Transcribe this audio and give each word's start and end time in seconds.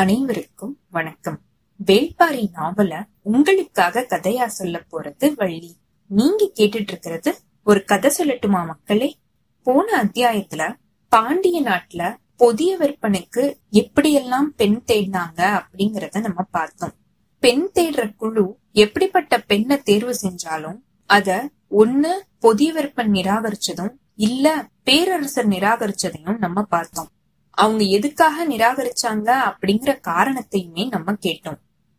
அனைவருக்கும் 0.00 0.78
வணக்கம். 0.90 1.40
வேள்பாரி 1.86 2.48
நாவல 2.54 3.04
உங்களுக்காக 3.22 4.00
கதையா 4.00 4.46
சொல்ல 4.46 4.84
போறது 4.92 5.34
வள்ளி. 5.34 5.76
நீங்க 6.06 6.50
கேட்டுட்டு 6.54 6.80
இருக்கிறது 6.80 7.38
ஒரு 7.64 7.84
கதை 7.84 8.12
சொல்லட்டுமா 8.18 8.66
மக்களே? 8.66 9.18
போன 9.62 10.04
அத்தியாயத்துல 10.04 10.74
பாண்டிய 11.08 11.62
நாட்டுல 11.62 12.16
புதிய 12.36 12.78
விற்பனைக்கு 12.78 13.54
எப்படியெல்லாம் 13.72 14.44
பெண் 14.56 14.82
தேடினாங்க 14.86 15.62
அப்படிங்கறத 15.62 16.20
நம்ம 16.20 16.42
பார்த்தோம். 16.42 16.94
பெண் 17.38 17.70
தேடுற 17.74 18.14
குழு 18.16 18.58
எப்படிப்பட்ட 18.72 19.38
பெண்ணை 19.38 19.78
தேர்வு 19.78 20.14
செஞ்சாலும் 20.22 20.78
அத 21.06 21.50
ஒண்ணு 21.70 22.10
பொதிய 22.38 22.72
விற்பன் 22.72 23.10
நிராகரிச்சதும் 23.10 23.94
இல்ல 24.14 24.68
பேரரசர் 24.82 25.48
நிராகரிச்சதையும் 25.48 26.38
நம்ம 26.38 26.62
பார்த்தோம். 26.62 27.08
அவங்க 27.50 27.84
எதுக்காக 27.84 28.46
நிராகரிச்சாங்க 28.46 29.28
அப்படிங்கிற 29.50 30.00
காரணத்தையுமே 30.08 30.88
நம்ம 30.88 31.12
கேட்டோம். 31.12 31.58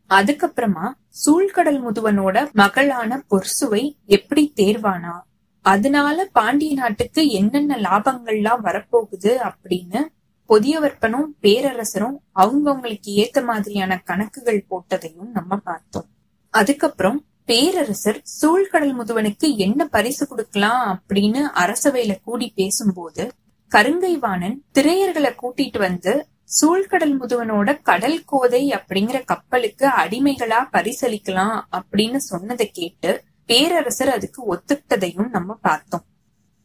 அதுக்கப்புறமா 0.10 0.92
சூழ்கடல் 1.26 1.82
முதுவனோட 1.82 2.52
மகளான 2.52 3.24
பொர்சுவை 3.30 3.96
எப்படி 4.06 4.54
தேர்வானா? 4.56 5.22
அதனால 5.62 6.26
பாண்டிய 6.26 6.74
நாட்டுக்கு 6.74 7.28
என்னென்ன 7.28 7.76
லாபங்கள்லாம் 7.76 8.62
வரப்போகுது 8.64 9.52
அப்படின்னு 9.52 10.06
பொதியவர்ப்பனும் 10.50 11.28
பேரரசரும் 11.40 12.22
அவங்கவங்களுக்கு 12.36 13.08
ஏத்த 13.08 13.44
மாதிரியான 13.44 13.98
கணக்குகள் 13.98 14.66
போட்டதையும் 14.70 15.30
நம்ம 15.34 15.58
பார்த்தோம். 15.58 16.06
அதுக்கப்புறம் 16.50 17.26
பேரரசர் 17.46 18.22
சூழ்கடல் 18.42 18.94
முதுவனுக்கு 18.94 19.56
என்ன 19.56 19.86
பரிசு 19.86 20.28
கொடுக்கலாம் 20.28 21.02
அப்படின்னு 21.02 21.44
அரசவையில 21.56 22.18
கூடி 22.24 22.52
பேசும்போது 22.56 23.32
கருங்கைவாணன் 23.72 24.58
திரையர்களை 24.74 25.32
கூட்டிட்டு 25.42 25.78
வந்து 25.78 26.28
சூழ்கடல் 26.62 27.14
முதுவனோட 27.20 27.82
கடல் 27.82 28.24
கோதை 28.26 28.72
அப்படிங்கிற 28.72 29.24
கப்பலுக்கு 29.26 29.88
அடிமைகளா 29.88 30.60
பரிசளிக்கலாம் 30.72 31.62
அப்படின்னு 31.72 32.16
சொன்னதை 32.16 32.72
கேட்டு 32.72 33.24
பேரரசர் 33.46 34.10
அதுக்கு 34.10 34.56
ஒத்துக்கிட்டதையும் 34.56 35.30
நம்ம 35.30 35.54
பார்த்தோம். 35.54 36.06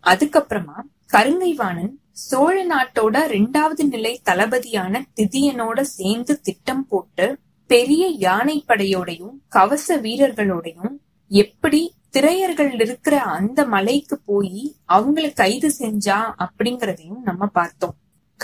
அதுக்கப்புறமா 0.05 0.79
கருங்கைவாணன் 1.13 1.93
சோழ 2.13 2.67
நாட்டோட 2.67 3.17
ரெண்டாவது 3.27 3.83
நிலை 3.89 4.21
தளபதியான 4.25 5.03
திதியனோட 5.17 5.81
சேர்ந்து 5.81 6.41
திட்டம் 6.41 6.87
போட்டு 6.87 7.39
பெரிய 7.71 8.11
யானைப்படையோடையும் 8.19 9.35
கவச 9.49 10.01
வீரர்களோடையும் 10.01 10.95
எப்படி 11.31 11.95
திரையர்கள் 12.15 12.81
இருக்கிற 12.81 13.23
அந்த 13.23 13.65
மலைக்கு 13.65 14.19
போய் 14.19 14.77
அவங்களை 14.89 15.33
கைது 15.33 15.75
செஞ்சா 15.79 16.19
அப்படிங்கறதையும் 16.39 17.23
நம்ம 17.25 17.47
பார்த்தோம். 17.47 17.95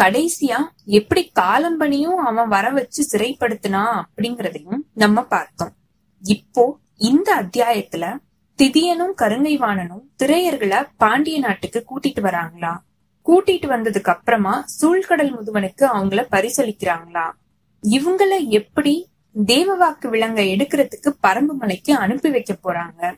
கடைசியா 0.00 0.58
எப்படி 0.84 1.32
காலம்பனியும் 1.40 2.18
அவன் 2.26 2.48
வர 2.48 2.70
வச்சு 2.70 3.06
சிறைப்படுத்தினா 3.12 4.02
அப்படிங்கறதையும் 4.02 4.80
நம்ம 4.94 5.22
பார்த்தோம். 5.22 5.72
இப்போ 6.22 6.78
இந்த 6.96 7.34
அத்தியாயத்துல 7.34 8.16
திதியனும் 8.58 9.14
கருங்கைவாணனும் 9.16 10.04
திரையர்களை 10.22 10.88
பாண்டிய 10.96 11.38
நாட்டுக்கு 11.38 11.84
கூட்டிட்டு 11.86 12.20
வராங்களா? 12.20 12.72
கூட்டிட்டு 13.26 13.66
வந்ததுக்கு 13.66 14.10
அப்புறமா 14.10 14.64
சூழ்கடல் 14.80 15.32
முதுவனுக்கு 15.32 15.84
அவங்கள 15.84 16.22
பரிசளிக்கிறாங்களா? 16.30 17.30
இவங்கள 17.82 18.48
எப்படி 18.48 19.10
தேவவாக்கு 19.44 20.06
விலங்க 20.08 20.40
எடுக்கிறதுக்கு 20.54 21.10
பரம்பு 21.22 21.54
மலைக்கு 21.54 21.96
அனுப்பி 21.96 22.30
வைக்க 22.30 22.56
போறாங்க? 22.62 23.14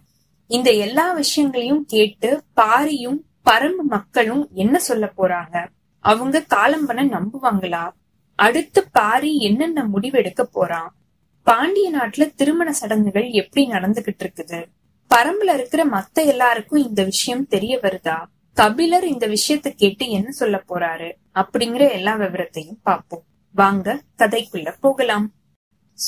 இந்த 0.47 0.73
எல்லா 0.73 1.13
விஷயங்களையும் 1.13 1.85
கேட்டு 1.85 2.43
பாரியும் 2.57 3.21
பரம்பு 3.51 3.83
மக்களும் 3.89 4.49
என்ன 4.53 4.79
சொல்ல 4.79 5.13
போறாங்க? 5.19 5.69
அவங்க 5.99 6.45
காலம்பன 6.55 7.09
நம்புவாங்களா? 7.09 7.91
அடுத்து 8.35 8.91
பாரி 8.91 9.39
என்னென்ன 9.39 9.89
முடிவெடுக்க 9.95 10.43
போறான்? 10.43 10.97
பாண்டிய 11.43 11.97
நாட்டுல 11.97 12.35
திருமண 12.35 12.73
சடங்குகள் 12.73 13.31
எப்படி 13.31 13.71
நடந்துகிட்டு 13.71 14.23
இருக்குது? 14.25 14.67
பரம்புல 15.15 15.55
இருக்கிற 15.55 15.85
மத்த 15.85 16.27
எல்லாருக்கும் 16.27 16.87
இந்த 16.87 17.05
விஷயம் 17.05 17.47
தெரிய 17.47 17.79
வருதா? 17.83 18.25
கபிலர் 18.55 19.07
இந்த 19.07 19.29
விஷயத்த 19.29 19.69
கேட்டு 19.69 20.11
என்ன 20.11 20.31
சொல்ல 20.31 20.63
போறாரு? 20.69 21.13
அப்படிங்கிற 21.35 21.91
எல்லா 21.91 22.17
விவரத்தையும் 22.17 22.79
பார்ப்போம். 22.83 23.25
வாங்க 23.53 24.03
கதைக்குள்ள 24.19 24.75
போகலாம். 24.81 25.33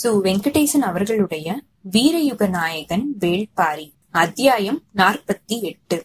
சு. 0.02 0.06
வெங்கடேசன் 0.06 0.80
அவர்களுடைய 0.80 1.60
வீரயுக 1.92 2.48
நாயகன் 2.48 3.16
வேள்பாரி. 3.20 3.94
அத்தியாயம் 4.16 4.82
நாற்பத்தி 4.94 5.60
எட்டு. 5.60 6.04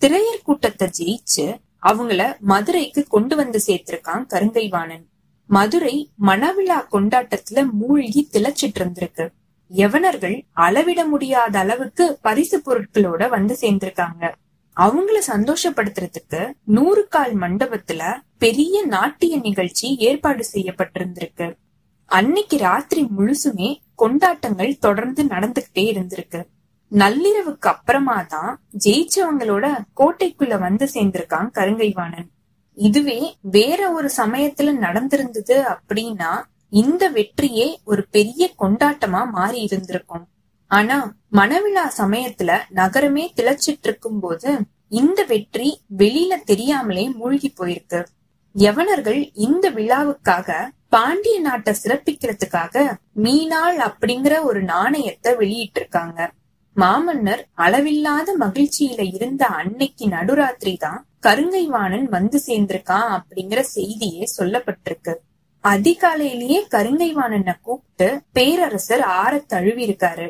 திரையர் 0.00 0.42
கூட்டத்தை 0.44 0.90
ஜெயிச்சு 0.98 1.60
அவங்கள 1.86 2.38
மதுரைக்கு 2.38 3.06
கொண்டு 3.06 3.36
வந்து 3.36 3.60
சேர்த்திருக்கான் 3.66 4.26
கருங்கைவாணன். 4.28 5.04
மதுரை 5.46 6.10
மணவிழா 6.20 6.86
கொண்டாட்டத்துல 6.92 7.70
மூழ்கி 7.70 8.28
திளைச்சிட்டு 8.32 8.78
இருந்திருக்கு. 8.78 9.28
யவனர்கள் 9.74 10.46
அளவிட 10.52 11.06
முடியாத 11.06 11.58
அளவுக்கு 11.58 12.18
பரிசு 12.22 12.62
பொருட்களோட 12.66 13.28
வந்து 13.28 13.56
சேர்ந்திருக்காங்க. 13.60 14.34
அவங்கள 14.76 15.18
சந்தோஷப்படுத்துறதுக்கு 15.26 16.52
நூறு 16.64 17.08
கால் 17.08 17.36
மண்டபத்துல 17.38 18.14
பெரிய 18.38 18.86
நாட்டிய 18.86 19.36
நிகழ்ச்சி 19.36 19.96
ஏற்பாடு 19.96 20.44
செய்யப்பட்டிருந்திருக்கு. 20.52 21.56
அன்னைக்கு 22.06 22.58
ராத்திரி 22.58 23.08
முழுசுமே 23.18 23.78
கொண்டாட்டங்கள் 23.94 24.78
தொடர்ந்து 24.78 25.24
நடந்துகிட்டே 25.24 25.92
இருந்திருக்கு. 25.92 26.54
நள்ளிரவுக்கு 26.92 27.68
அப்புறமா 27.68 28.16
தான் 28.22 28.52
ஜெயிச்சவங்களோட 28.84 29.66
கோட்டைக்குள்ள 30.00 30.58
வந்து 30.58 30.84
சேர்ந்திருக்கான் 30.94 31.48
கருங்கைவாணன். 31.58 32.28
இதுவே 32.78 33.20
வேற 33.56 33.80
ஒரு 33.92 34.08
சமயத்துல 34.16 34.72
நடந்திருந்தது 34.78 35.56
அப்படின்னா 35.72 36.32
இந்த 36.72 37.04
வெற்றியே 37.10 37.66
ஒரு 37.84 38.02
பெரிய 38.10 38.54
கொண்டாட்டமா 38.58 39.20
மாறி 39.30 39.58
இருந்திருக்கும். 39.60 40.24
ஆனா 40.70 40.96
மணவிழா 41.32 41.84
சமயத்துல 41.98 42.50
நகரமே 42.70 43.24
திளைச்சிட்டு 43.36 43.86
இருக்கும் 43.88 44.20
போது 44.20 44.50
இந்த 44.88 45.20
வெற்றி 45.24 45.68
வெளியில 45.98 46.32
தெரியாமலே 46.44 47.04
மூழ்கி 47.08 47.50
போயிருக்கு. 47.60 48.00
யவனர்கள் 48.54 49.20
இந்த 49.34 49.70
விழாவுக்காக 49.70 50.50
பாண்டிய 50.88 51.36
நாட்டை 51.40 51.72
சிறப்பிக்கிறதுக்காக 51.82 52.74
மீனாள் 53.22 53.78
அப்படிங்கிற 53.88 54.34
ஒரு 54.42 54.62
நாணயத்தை 54.62 55.34
வெளியிட்டு 55.34 55.80
இருக்காங்க 55.80 56.18
மாமன்னர் 56.76 57.42
அளவில்லாத 57.54 58.28
மகிழ்ச்சியில 58.38 59.02
இருந்த 59.16 59.44
அன்னைக்கு 59.58 60.06
நடுராத்திரி 60.06 60.74
தான் 60.76 61.00
கருங்கைவாணன் 61.20 62.08
வந்து 62.08 62.38
சேர்ந்திருக்கான் 62.46 63.08
அப்படிங்கிற 63.16 63.60
செய்தியே 63.76 64.24
சொல்லப்பட்டிருக்கு. 64.36 65.14
அதிகாலையிலேயே 65.64 66.60
கருங்கைவாணனை 66.74 67.54
கூப்பிட்டு 67.60 68.08
பேரரசர் 68.32 69.04
ஆற 69.20 69.32
தழுவி 69.46 69.82
இருக்காரு 69.86 70.26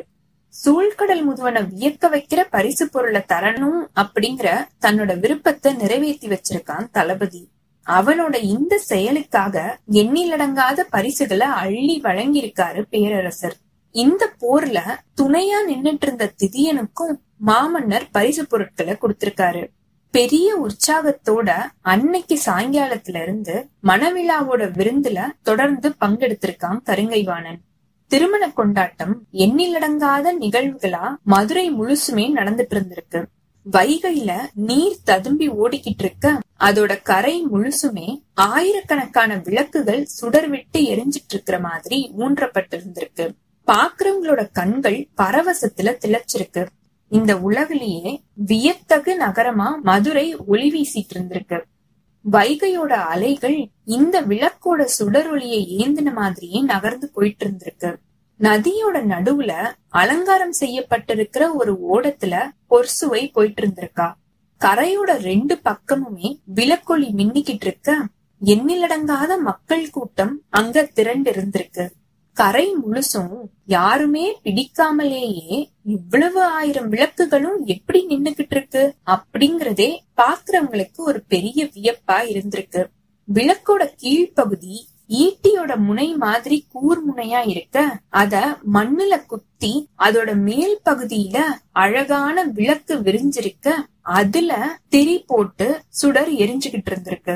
சூழ்கடல் 0.53 1.23
முதுவனை 1.27 1.61
வியக்க 1.71 2.05
வைக்கிற 2.09 2.41
பரிசு 2.49 2.85
பொருளை 2.89 3.21
தரணும் 3.33 3.81
அப்படிங்கிற 4.01 4.49
தன்னோட 4.85 5.11
விருப்பத்தை 5.19 5.71
நிறைவேற்றி 5.73 6.27
வச்சிருக்கான் 6.27 6.87
தளபதி. 6.91 7.41
அவனோட 7.87 8.35
இந்த 8.53 8.73
செயலுக்காக 8.77 9.55
எண்ணிலடங்காத 9.91 10.79
பரிசுகளை 10.89 11.47
அள்ளி 11.61 11.95
வழங்கியிருக்காரு 12.03 12.81
பேரரசர். 12.89 13.57
இந்த 13.91 14.33
போர்ல 14.41 14.79
துணையா 15.21 15.59
நின்னுட்டு 15.67 15.97
இருந்த 16.01 16.33
திதியனுக்கும் 16.43 17.15
மாமன்னர் 17.35 18.07
பரிசு 18.11 18.47
பொருட்களை 18.47 18.97
கொடுத்திருக்காரு. 19.01 19.67
பெரிய 20.11 20.67
உற்சாகத்தோட 20.67 21.49
அன்னைக்கு 21.81 22.39
சாயங்காலத்துல 22.45 23.21
இருந்து 23.21 23.69
மணவிழாவோட 23.83 24.71
விருந்துல 24.71 25.25
தொடர்ந்து 25.41 25.95
பங்கெடுத்திருக்கான் 25.99 26.79
கருங்கைவாணன். 26.85 27.57
திருமண 28.07 28.49
கொண்டாட்டம் 28.49 29.23
எண்ணிலடங்காத 29.33 30.25
நிகழ்வுகளா 30.39 31.15
மதுரை 31.23 31.73
முழுசுமே 31.73 32.25
நடந்துட்டு 32.33 32.75
இருந்திருக்கு. 32.75 33.25
வைகையில 33.71 34.31
நீர் 34.53 35.03
ததும்பி 35.03 35.49
ஓடிக்கிட்டு 35.49 36.03
இருக்க 36.03 36.39
அதோட 36.59 37.01
கரை 37.01 37.45
முழுசுமே 37.53 38.23
ஆயிரக்கணக்கான 38.33 39.35
விளக்குகள் 39.35 40.05
சுடர் 40.05 40.47
விட்டு 40.47 40.79
எரிஞ்சிட்டு 40.79 41.29
இருக்கிற 41.29 41.59
மாதிரி 41.59 42.13
ஊன்றப்பட்டிருந்திருக்கு. 42.17 43.29
பாக்குறவங்களோட 43.67 44.51
கண்கள் 44.51 45.07
பரவசத்துல 45.17 45.95
திளைச்சிருக்கு. 46.05 46.67
இந்த 47.09 47.37
உலகிலேயே 47.37 48.21
வியத்தகு 48.47 49.15
நகரமா 49.17 49.81
மதுரை 49.81 50.35
ஒளி 50.35 50.67
வீசிட்டு 50.71 51.17
இருந்திருக்கு. 51.17 51.61
வைகையோட 52.31 52.93
அலைகள் 53.13 53.69
இந்த 53.85 54.21
விளக்கோட 54.21 54.87
சுடரொளியை 54.99 55.61
ஏந்தின 55.77 56.13
மாதிரியே 56.13 56.61
நகர்ந்து 56.61 57.11
போயிட்டு 57.11 57.47
இருந்திருக்கு. 57.47 57.95
நதியோட 58.39 58.93
நடுவுல 58.93 59.71
அலங்காரம் 59.89 60.53
செய்யப்பட்டிருக்கிற 60.59 61.53
ஒரு 61.53 61.73
ஓடத்துல 61.93 62.35
பொர்சுவை 62.69 63.29
போயிட்டு 63.33 63.67
இருந்திருக்கா. 63.67 64.13
கரையோட 64.61 65.11
ரெண்டு 65.21 65.59
பக்கமுமே 65.65 66.39
விளக்கொளி 66.55 67.09
மின்னிக்கிட்டு 67.17 67.65
இருக்க 67.65 68.05
எண்ணிலடங்காத 68.45 69.39
மக்கள் 69.39 69.89
கூட்டம் 69.89 70.41
அங்க 70.49 70.83
திரண்டு 70.83 71.31
இருந்திருக்கு 71.31 71.89
கரை 72.39 72.65
முழுசும் 72.75 73.37
யாருமே 73.65 74.25
பிடிக்காமலேயே 74.43 75.57
இவ்வளவு 75.85 76.41
ஆயிரம் 76.57 76.89
விளக்குகளும் 76.89 77.59
எப்படி 77.65 77.99
நின்னுகிட்டு 78.09 78.53
இருக்கு 78.55 78.83
அப்படிங்கறதே 79.05 79.89
பாக்குறவங்களுக்கு 80.21 80.99
ஒரு 81.09 81.19
பெரிய 81.27 81.69
வியப்பா 81.75 82.17
இருந்திருக்கு. 82.33 82.81
விளக்கோட 83.27 83.83
கீழ்ப்பகுதி 84.01 84.77
ஈட்டியோட 85.21 85.71
முனை 85.77 86.07
மாதிரி 86.15 86.57
கூர்முனையா 86.73 87.41
இருக்க 87.47 87.77
அத 88.21 88.35
மண்ணுல 88.73 89.25
குத்தி 89.25 89.73
அதோட 89.99 90.29
மேல் 90.47 90.79
பகுதியில 90.85 91.37
அழகான 91.71 92.43
விளக்கு 92.57 92.95
விரிஞ்சிருக்க 92.97 93.67
அதுல 94.17 94.51
திரி 94.89 95.23
போட்டு 95.27 95.67
சுடர் 95.89 96.31
எரிஞ்சுகிட்டு 96.43 96.91
இருந்திருக்கு. 96.91 97.35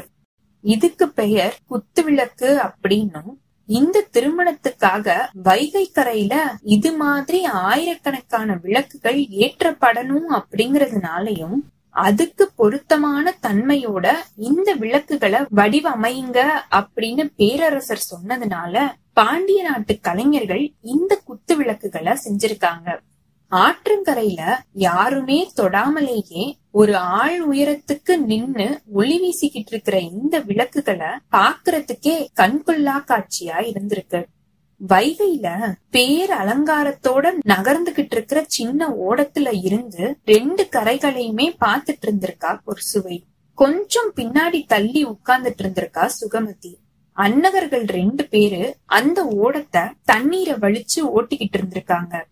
இதுக்கு 0.64 1.08
பெயர் 1.10 1.56
குத்து 1.66 2.04
விளக்கு 2.04 2.50
அப்படின்னும் 2.68 3.32
இந்த 3.72 4.08
திருமணத்துக்காக 4.12 5.08
வைகை 5.44 5.84
கரையில 5.92 6.36
இது 6.64 6.92
மாதிரி 6.96 7.40
ஆயிரக்கணக்கான 7.64 8.58
விளக்குகள் 8.64 9.20
ஏற்றப்படணும் 9.42 10.30
அப்படிங்கறதுனாலயும் 10.40 11.60
அதுக்கு 11.96 12.52
பொருத்தமான 12.56 13.34
தன்மையோட 13.42 14.06
இந்த 14.40 14.74
விளக்குகளை 14.74 15.40
வடிவமைங்க 15.52 16.40
அப்படின்னு 16.72 17.24
பேரரசர் 17.36 18.10
சொன்னதுனால 18.12 18.76
பாண்டிய 19.14 19.62
நாட்டு 19.64 20.00
கலைஞர்கள் 20.00 20.64
இந்த 20.86 21.20
குத்து 21.24 21.56
விளக்குகளை 21.56 22.14
செஞ்சிருக்காங்க. 22.26 22.88
ஆற்றங்கரையில 23.52 24.42
யாருமே 24.82 25.40
தொடாமலேயே 25.58 26.44
ஒரு 26.72 26.98
ஆள் 26.98 27.50
உயரத்துக்கு 27.50 28.18
நின்னு 28.18 28.82
ஒளி 28.92 29.16
வீசிக்கிட்டு 29.20 29.72
இருக்கிற 29.72 30.00
இந்த 30.00 30.40
விளக்குகளை 30.40 31.08
பாக்குறதுக்கே 31.32 32.28
கண்கொள்ளா 32.36 32.96
காட்சியா 33.08 33.58
இருந்திருக்கு. 33.72 34.26
வைகையில 34.88 35.74
பேர் 35.90 36.30
அலங்காரத்தோட 36.30 37.32
நகர்ந்துகிட்டு 37.48 38.12
இருக்கிற 38.12 38.44
சின்ன 38.48 38.88
ஓடத்துல 38.88 39.64
இருந்து 39.64 40.18
ரெண்டு 40.26 40.68
கரைகளையுமே 40.72 41.56
பாத்துட்டு 41.66 42.08
இருந்திருக்கா 42.08 42.60
பொர்சுவை 42.66 43.24
கொஞ்சம் 43.54 44.12
பின்னாடி 44.16 44.66
தள்ளி 44.68 45.06
உட்கார்ந்துட்டு 45.06 45.64
இருந்திருக்கா 45.64 46.10
சுகமதி. 46.22 46.74
அன்னவர்கள் 47.12 47.86
ரெண்டு 47.86 48.26
பேரு 48.26 48.78
அந்த 48.86 49.26
ஓடத்தை 49.26 49.82
தண்ணீரை 50.06 50.54
வலிச்சு 50.54 51.00
ஓட்டிக்கிட்டு 51.02 51.58
இருந்திருக்காங்க. 51.58 52.24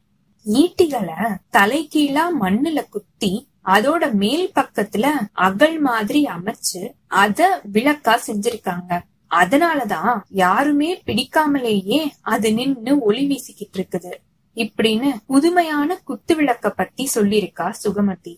ஈட்டிகளை 0.46 1.36
தலைகீழா 1.52 2.26
மண்ணுல 2.42 2.84
குத்தி 2.90 3.49
அதோட 3.66 4.14
மேல் 4.14 4.52
பக்கத்துல 4.56 5.06
அகல் 5.40 5.80
மாதிரி 5.80 6.26
அமைச்சு 6.28 6.82
அத 7.16 7.40
விளக்கா 7.72 8.16
செஞ்சிருக்காங்க. 8.28 8.92
அதனாலதான் 9.32 10.14
யாருமே 10.38 11.02
பிடிக்காமலேயே 11.06 12.00
அது 12.26 12.54
நின்னு 12.54 13.00
ஒளி 13.00 13.26
வீசிக்கிட்டு 13.26 13.78
இருக்குது. 13.78 14.12
இப்படின்னு 14.58 15.10
புதுமையான 15.26 15.98
குத்து 16.04 16.36
விளக்க 16.36 16.70
பத்தி 16.72 17.10
சொல்லிருக்கா 17.16 17.74
சுகமதி. 17.84 18.34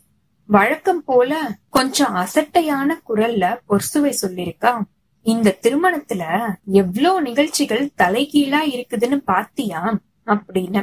வழக்கம் 0.49 1.03
போல 1.03 1.31
கொஞ்சம் 1.69 2.15
அசட்டையான 2.15 2.99
குரல்ல 3.09 3.43
பொர்சுவை 3.69 4.13
சொல்லிருக்கா 4.21 4.73
இந்த 5.25 5.57
திருமணத்துல 5.61 6.23
எவ்ளோ 6.73 7.19
நிகழ்ச்சிகள் 7.19 7.91
தலைகீழா 7.97 8.61
இருக்குதுன்னு 8.73 9.17
பாத்தியா? 9.23 9.81
அப்படின்னு. 10.27 10.81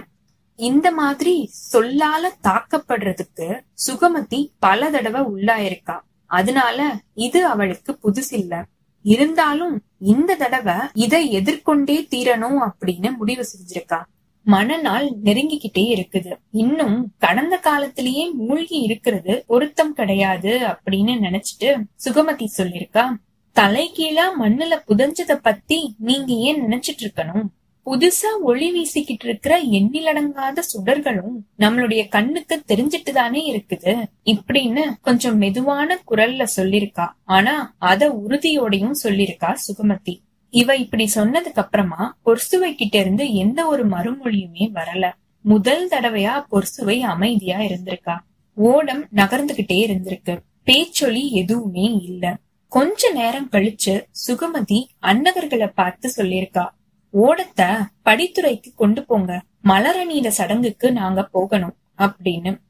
இந்த 0.59 0.91
மாதிரி 0.91 1.51
சொல்லால 1.73 2.31
தாக்கப்படுறதுக்கு 2.49 3.47
சுகமதி 3.87 4.41
பல 4.59 4.91
தடவை 4.91 5.21
உள்ளாயிருக்கா. 5.35 5.97
அதனால 6.27 6.79
இது 7.15 7.41
அவளுக்கு 7.47 7.93
புதுசில்ல. 8.03 8.63
இருந்தாலும் 9.05 9.75
இந்த 9.99 10.35
தடவை 10.35 10.75
இதை 10.95 11.21
எதிர்கொண்டே 11.31 11.97
தீரணும் 12.11 12.59
அப்படின்னு 12.69 13.17
முடிவு 13.17 13.45
செஞ்சிருக்கா. 13.53 14.01
மனநாள் 14.47 15.07
நெருங்கிக்கிட்டே 15.25 15.85
இருக்குது. 15.95 16.33
இன்னும் 16.51 16.99
கடந்த 17.19 17.57
காலத்திலேயே 17.57 18.31
மூழ்கி 18.31 18.79
இருக்கிறது 18.81 19.45
பொருத்தம் 19.47 19.93
கிடையாது 19.93 20.53
அப்படின்னு 20.73 21.15
நினைச்சிட்டு 21.27 21.71
சுகமதி 22.05 22.47
சொல்லிருக்கா 22.59 23.07
தலைகீழா 23.55 24.27
மண்ணுல 24.41 24.75
புதஞ்சத 24.89 25.35
பத்தி 25.43 25.95
நீங்க 25.99 26.33
ஏன் 26.33 26.63
நினைச்சிட்டு 26.63 27.05
இருக்கணும்? 27.07 27.47
புதுசா 27.89 28.41
ஒளி 28.43 28.73
வீசிக்கிட்டு 28.73 29.25
இருக்கிற 29.25 29.63
எண்ணிலடங்காத 29.63 30.63
சுடர்களும் 30.75 31.45
நம்மளுடைய 31.59 32.09
கண்ணுக்கு 32.09 32.63
தெரிஞ்சிட்டு 32.69 33.11
தானே 33.13 33.65
இருக்குது. 33.69 34.05
இப்படின்னு 34.25 34.81
கொஞ்சம் 35.01 35.37
மெதுவான 35.37 36.03
குரல்ல 36.11 36.47
சொல்லிருக்கா. 36.57 37.09
ஆனா 37.25 37.75
அத 37.79 38.09
உறுதியோடையும் 38.09 38.93
சொல்லிருக்கா 39.03 39.55
சுகமதி. 39.67 40.21
இவ 40.51 40.77
இப்படி 40.77 41.11
சொன்னதுக்கு 41.15 41.55
அப்புறமா 41.55 42.19
பொர்சுவை 42.25 42.75
கிட்ட 42.75 42.99
இருந்து 42.99 43.35
எந்த 43.35 43.67
ஒரு 43.67 43.89
மறுமொழியுமே 43.89 44.71
வரல. 44.75 45.13
முதல் 45.41 45.89
தடவையா 45.89 46.45
பொர்சுவை 46.51 47.01
அமைதியா 47.01 47.59
இருந்திருக்கா. 47.59 48.19
ஓடம் 48.55 49.09
நகர்ந்துகிட்டே 49.15 49.87
இருந்திருக்கு. 49.87 50.39
பேச்சொலி 50.63 51.31
எதுவுமே 51.31 51.83
இல்ல. 51.83 52.37
கொஞ்ச 52.69 53.13
நேரம் 53.13 53.49
கழிச்சு 53.53 54.05
சுகமதி 54.27 54.85
அன்னகர்களை 55.03 55.73
பார்த்து 55.75 56.13
சொல்லிருக்கா. 56.17 56.77
ஓடத்தை 57.11 57.67
படித்துறைக்கு 58.05 58.75
கொண்டு 58.75 59.05
போங்க. 59.05 59.43
மலரணியில 59.65 60.29
சடங்குக்கு 60.29 60.93
நாங்க 60.93 61.23
போகணும் 61.23 61.77
அப்படின்னு. 61.99 62.61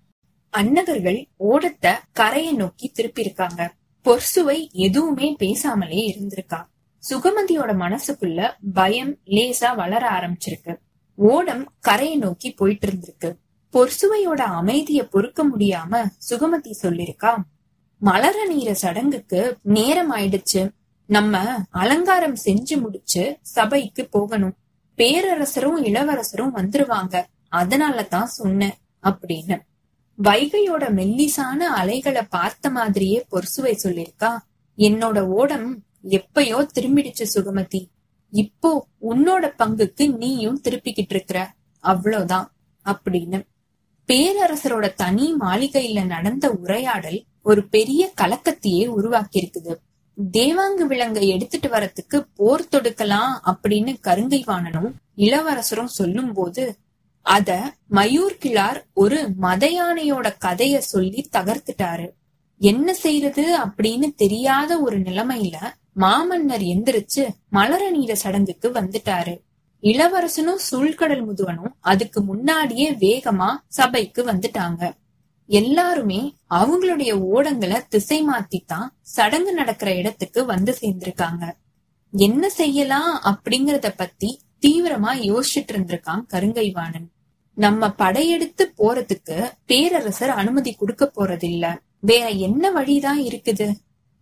அன்னகர்கள் 0.51 1.29
ஓடத்த 1.49 1.95
கரையை 2.13 2.53
நோக்கி 2.53 2.93
திருப்பியிருக்காங்க. 2.95 3.69
பொர்சுவை 4.05 4.71
எதுவுமே 4.71 5.37
பேசாமலே 5.39 6.15
இருந்திருக்கா. 6.15 6.65
சுகமதியோட 7.11 7.73
மனசுக்குள்ள 7.75 8.53
பயம் 8.73 9.19
லேசா 9.27 9.77
வளர 9.77 10.09
ஆரம்பிச்சிருக்கு. 10.11 10.79
ஓடம் 11.15 11.73
கரையை 11.81 12.17
நோக்கி 12.17 12.51
போயிட்டு 12.51 12.89
இருந்திருக்கு 12.89 13.37
பொர்சுவையோட 13.73 14.41
அமைதிய 14.41 15.03
பொறுக்க 15.03 15.49
முடியாம 15.49 16.07
சுகமதி 16.31 16.71
சொல்லிருக்கா 16.83 17.37
மலர 17.99 18.55
நீர 18.55 18.73
சடங்குக்கு 18.83 19.57
நேரம் 19.63 20.13
ஆயிடுச்சு. 20.15 20.71
நம்ம 21.09 21.57
அலங்காரம் 21.71 22.37
செஞ்சு 22.45 22.81
முடிச்சு 22.81 23.39
சபைக்கு 23.43 24.09
போகணும். 24.09 24.57
பேரரசரும் 24.95 25.85
இளவரசரும் 25.85 26.57
வந்துருவாங்க. 26.57 27.25
அதனாலதான் 27.53 28.23
சொன்னேன் 28.23 28.75
அப்படின்னு. 29.03 29.61
வைகையோட 30.23 30.85
மெல்லிசான 30.91 31.61
அலைகளை 31.77 32.23
பார்த்த 32.23 32.71
மாதிரியே 32.71 33.27
பொர்சுவை 33.31 33.75
சொல்லிருக்கா 33.83 34.37
என்னோட 34.79 35.21
ஓடம் 35.21 35.83
எப்பயோ 36.09 36.67
திரும்பிடுச்சு 36.75 37.27
சுகமதி. 37.35 37.89
இப்போ 38.31 38.87
உன்னோட 39.01 39.53
பங்குக்கு 39.59 40.17
நீயும் 40.17 40.61
திருப்பிக்கிட்டு 40.65 41.15
இருக்கிற. 41.15 41.53
அவ்வளவுதான் 41.81 42.53
அப்படின்னு. 42.85 43.47
பேரரசரோட 44.09 44.95
தனி 44.95 45.37
மாளிகையில 45.41 46.07
நடந்த 46.07 46.51
உரையாடல் 46.51 47.25
ஒரு 47.43 47.69
பெரிய 47.69 48.13
கலக்கத்தையே 48.21 48.87
உருவாக்கி 48.87 49.51
இருக்குது 49.51 49.75
தேவாங்கு 50.19 50.85
விலங்கை 50.87 51.29
எடுத்துட்டு 51.29 51.69
வரத்துக்கு 51.69 52.19
போர் 52.35 52.69
தொடுக்கலாம் 52.77 53.33
அப்படின்னு 53.51 53.95
கருங்கை 54.03 54.41
வாணனும் 54.47 54.91
இளவரசரும் 55.15 55.95
சொல்லும் 55.99 56.33
போது 56.33 56.79
அத 57.23 57.73
மயூர் 57.91 58.37
கிளார் 58.45 58.79
ஒரு 58.95 59.19
மத 59.37 59.67
யானையோட 59.69 60.29
கதைய 60.45 60.79
சொல்லி 60.79 61.29
தகர்த்துட்டாரு. 61.33 62.07
என்ன 62.61 62.95
செய்யறது 62.95 63.59
அப்படின்னு 63.59 64.09
தெரியாத 64.15 64.81
ஒரு 64.81 64.99
நிலைமையில 64.99 65.57
மாமன்னர் 65.93 66.65
எந்திரிச்சு 66.75 67.23
மலர 67.49 67.91
நீர 67.91 68.13
சடங்குக்கு 68.13 68.69
வந்துட்டாரு. 68.69 69.35
இளவரசனும் 69.83 70.63
சூழ்கடல் 70.71 71.25
முதுவனும் 71.25 71.75
அதுக்கு 71.81 72.21
முன்னாடியே 72.23 72.91
வேகமா 72.91 73.51
சபைக்கு 73.69 74.25
வந்துட்டாங்க. 74.25 74.83
எல்லாருமே 75.49 76.37
அவங்களுடைய 76.51 77.13
ஓடங்களை 77.35 77.83
திசை 77.89 78.25
மாத்தித்தான் 78.29 78.89
சடங்கு 79.01 79.53
நடக்கிற 79.53 79.95
இடத்துக்கு 79.95 80.45
வந்து 80.45 80.77
சேர்ந்திருக்காங்க. 80.81 81.45
என்ன 82.13 82.49
செய்யலாம் 82.49 83.23
அப்படிங்கறத 83.25 83.89
பத்தி 83.97 84.41
தீவிரமா 84.67 85.11
யோசிச்சுட்டு 85.29 85.73
இருந்திருக்கான் 85.73 86.23
கருங்கைவாணன். 86.33 87.07
நம்ம 87.55 87.91
படையெடுத்து 87.91 88.75
போறதுக்கு 88.79 89.37
பேரரசர் 89.67 90.31
அனுமதி 90.31 90.73
கொடுக்க 90.73 91.11
போறதில்ல. 91.17 91.77
வேற 92.01 92.29
என்ன 92.29 92.71
வழிதான் 92.71 93.21
இருக்குது? 93.21 93.69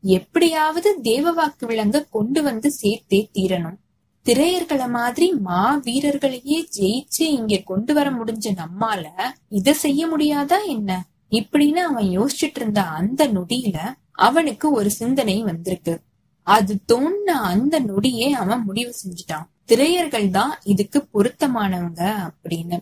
எப்படியாவது 0.00 0.98
தேவவாக்கு 1.02 1.64
விலங்க 1.66 2.04
கொண்டு 2.10 2.42
வந்து 2.42 2.70
சேர்த்தே 2.70 3.30
தீரணும். 3.34 3.76
திரையர்களை 4.24 4.88
மாதிரி 4.88 5.32
மா 5.32 5.80
வீரர்களையே 5.84 6.68
ஜெயிச்சு 6.76 7.26
இங்க 7.32 7.56
கொண்டு 7.64 7.94
வர 7.94 8.10
முடிஞ்ச 8.10 8.46
நம்மால 8.62 9.04
இத 9.48 9.74
செய்ய 9.74 10.06
முடியாதா 10.06 10.58
என்ன? 10.66 11.06
இப்படின்னு 11.30 11.80
அவன் 11.90 12.04
யோசிச்சுட்டு 12.04 12.54
இருந்த 12.54 12.82
அந்த 12.82 13.28
நொடியில 13.28 13.78
அவனுக்கு 14.12 14.70
ஒரு 14.70 14.90
சிந்தனை 14.90 15.42
வந்திருக்கு. 15.42 16.00
அது 16.42 16.78
தோணுன 16.92 17.30
அந்த 17.30 17.80
நொடியே 17.80 18.30
அவன் 18.30 18.62
முடிவு 18.62 18.94
செஞ்சுட்டான். 19.04 19.46
திரையர்கள் 19.68 20.30
தான் 20.30 20.58
இதுக்கு 20.62 21.06
பொருத்தமானவங்க 21.14 22.30
அப்படின்னு. 22.30 22.78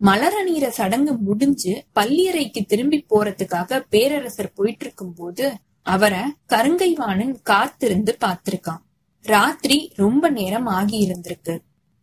மலரநீர 0.00 0.68
சடங்கு 0.68 1.16
முடிஞ்சு 1.16 1.84
பள்ளியறைக்கு 1.94 2.64
திரும்பி 2.66 3.04
போறதுக்காக 3.10 3.82
பேரரசர் 3.90 4.52
போயிட்டு 4.52 4.84
இருக்கும் 4.84 5.14
போது 5.14 5.52
அவரை 5.82 6.20
கருங்கைவாணன் 6.48 7.36
காத்திருந்து 7.42 8.16
பார்த்திருக்கான். 8.20 8.82
ராத்திரி 9.22 9.92
ரொம்ப 9.94 10.30
நேரம் 10.30 10.66
ஆகி 10.66 11.08
இருந்திருக்கு. 11.08 11.58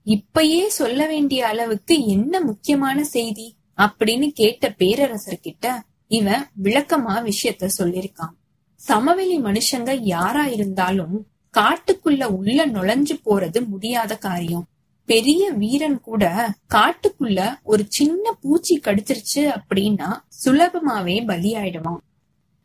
இப்பயே 0.06 0.68
சொல்ல 0.68 1.08
வேண்டிய 1.08 1.48
அளவுக்கு 1.48 2.06
என்ன 2.06 2.42
முக்கியமான 2.42 3.04
செய்தி? 3.04 3.56
அப்படின்னு 3.78 4.28
கேட்ட 4.28 4.70
பேரரசர் 4.72 5.40
கிட்ட 5.40 5.84
இவன் 6.08 6.48
விளக்கமா 6.64 7.30
விஷயத்த 7.30 7.70
சொல்லிருக்கான் 7.78 8.36
சமவெளி 8.76 9.40
மனுஷங்க 9.40 9.98
யாரா 10.02 10.46
இருந்தாலும் 10.46 11.26
காட்டுக்குள்ள 11.58 12.24
உள்ள 12.24 12.68
நுழைஞ்சு 12.68 13.16
போறது 13.26 13.68
முடியாத 13.68 14.18
காரியம். 14.18 14.66
பெரிய 15.06 15.50
வீரன் 15.52 16.00
கூட 16.00 16.54
காட்டுக்குள்ள 16.74 17.60
ஒரு 17.64 17.86
சின்ன 17.88 18.32
பூச்சி 18.32 18.80
கடிச்சிருச்சு 18.80 19.36
அப்படின்னா 19.36 20.10
சுலபமாவே 20.46 21.18
பலியாயிடுவான். 21.26 21.98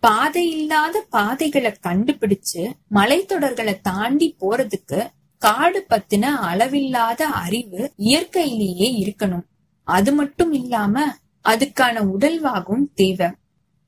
பாதை 0.01 0.51
இல்லாத 0.51 1.07
பாதைகளை 1.11 1.73
கண்டுபிடிச்சு 1.87 2.71
மலைத்தொடர்களை 2.95 3.81
தாண்டி 3.81 4.37
போறதுக்கு 4.41 5.07
காடு 5.39 5.87
பத்தின 5.91 6.23
அளவில்லாத 6.23 7.27
அறிவு 7.27 7.93
இயற்கையிலேயே 7.97 8.89
இருக்கணும். 9.05 9.47
அது 9.87 10.13
மட்டும் 10.13 10.53
இல்லாம 10.53 11.15
அதுக்கான 11.45 11.99
உடல்வாகும் 12.13 12.87
தேவை 12.95 13.29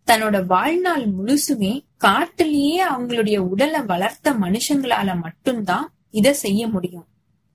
தன்னோட 0.07 0.47
வாழ்நாள் 0.47 1.07
முழுசுமே 1.09 1.85
காட்டிலேயே 1.97 2.91
அவங்களுடைய 2.91 3.39
உடலை 3.39 3.83
வளர்த்த 3.83 4.33
மனுஷங்களால 4.33 5.21
மட்டும்தான் 5.21 5.93
இத 6.11 6.35
செய்ய 6.35 6.69
முடியும். 6.69 7.07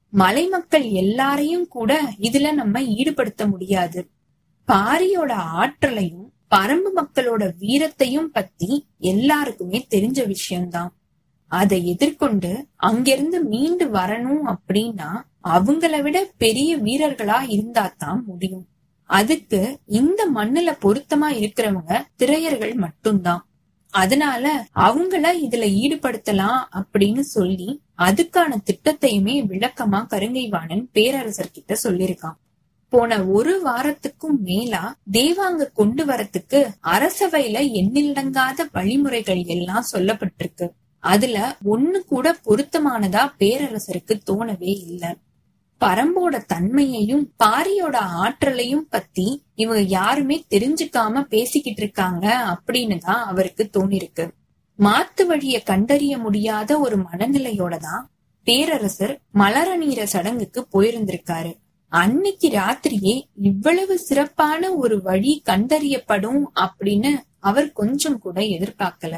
மலை 0.10 0.48
மக்கள் 0.48 0.84
எல்லாரையும் 0.84 1.68
கூட 1.68 1.92
இதுல 2.20 2.54
நம்ம 2.54 2.82
ஈடுபடுத்த 2.82 3.50
முடியாது. 3.50 4.12
பாரியோட 4.68 5.32
ஆற்றலையும் 5.32 6.34
பரம்பு 6.56 6.92
மக்களோட 6.96 7.50
வீரத்தையும் 7.60 8.30
பத்தி 8.32 8.88
எல்லாருக்குமே 8.98 9.88
தெரிஞ்ச 9.90 10.28
விஷயம்தான். 10.28 10.92
அதை 11.60 11.78
எதிர்கொண்டு 11.94 12.52
அங்கிருந்து 12.88 13.40
மீண்டு 13.52 13.86
வரணும் 13.98 14.44
அப்படின்னா 14.54 15.10
அவங்கள 15.56 15.96
விட 16.02 16.18
பெரிய 16.44 16.70
வீரர்களா 16.86 17.40
இருந்தா 17.56 17.86
தான் 17.98 18.22
முடியும். 18.28 18.68
அதுக்கு 19.10 19.60
இந்த 20.00 20.22
மண்ணுல 20.36 20.70
பொருத்தமா 20.84 21.28
இருக்கிறவங்க 21.40 21.94
திரையர்கள் 22.22 22.76
மட்டும்தான். 22.86 23.42
அதனால 23.94 24.46
அவங்கள 24.86 25.26
இதுல 25.46 25.66
ஈடுபடுத்தலாம் 25.82 26.62
அப்படின்னு 26.80 27.24
சொல்லி 27.36 27.70
அதுக்கான 27.98 28.58
திட்டத்தையுமே 28.70 29.36
விளக்கமா 29.52 30.00
கருங்கைவாணன் 30.14 30.84
பேரரசர் 30.92 31.56
கிட்ட 31.58 31.74
சொல்லியிருக்கான். 31.84 32.38
போன 32.94 33.20
ஒரு 33.36 33.54
வாரத்துக்கும் 33.66 34.40
மேலா 34.48 34.82
தேவாங்க 35.12 35.68
கொண்டு 35.74 36.04
வரத்துக்கு 36.06 36.60
அரசவையில 36.94 37.62
எண்ணிலடங்காத 37.80 38.66
வழிமுறைகள் 38.72 39.44
எல்லாம் 39.56 39.90
சொல்லப்பட்டிருக்கு. 39.92 40.68
அதுல 41.04 41.38
ஒண்ணு 41.64 42.00
கூட 42.06 42.28
பொருத்தமானதா 42.46 43.24
பேரரசருக்கு 43.40 44.14
தோணவே 44.30 44.74
இல்லை. 44.88 45.12
பரம்போட 45.82 46.36
தன்மையையும் 46.46 47.24
பாரியோட 47.44 47.98
ஆற்றலையும் 48.24 48.86
பத்தி 48.90 49.26
இவங்க 49.56 49.82
யாருமே 49.82 50.38
தெரிஞ்சுக்காம 50.50 51.24
பேசிக்கிட்டு 51.34 51.82
இருக்காங்க 51.82 52.26
அப்படின்னு 52.54 52.98
தான் 52.98 53.24
அவருக்கு 53.26 53.64
தோணிருக்கு. 53.78 54.26
மாத்து 54.80 55.24
வழிய 55.26 55.56
கண்டறிய 55.64 56.14
முடியாத 56.18 56.80
ஒரு 56.80 56.98
மனநிலையோட 56.98 57.78
தான் 57.78 58.06
பேரரசர் 58.48 59.14
மலரநீர 59.38 60.00
சடங்குக்கு 60.04 60.62
போயிருந்திருக்காரு. 60.74 61.52
அன்னைக்கு 61.92 62.48
ராத்திரியே 62.50 63.16
இவ்வளவு 63.42 63.96
சிறப்பான 64.00 64.72
ஒரு 64.76 64.96
வழி 65.02 65.34
கண்டறியப்படும் 65.50 66.44
அப்படின்னு 66.66 67.12
அவர் 67.40 67.70
கொஞ்சம் 67.72 68.20
கூட 68.20 68.38
எதிர்பார்க்கல. 68.56 69.16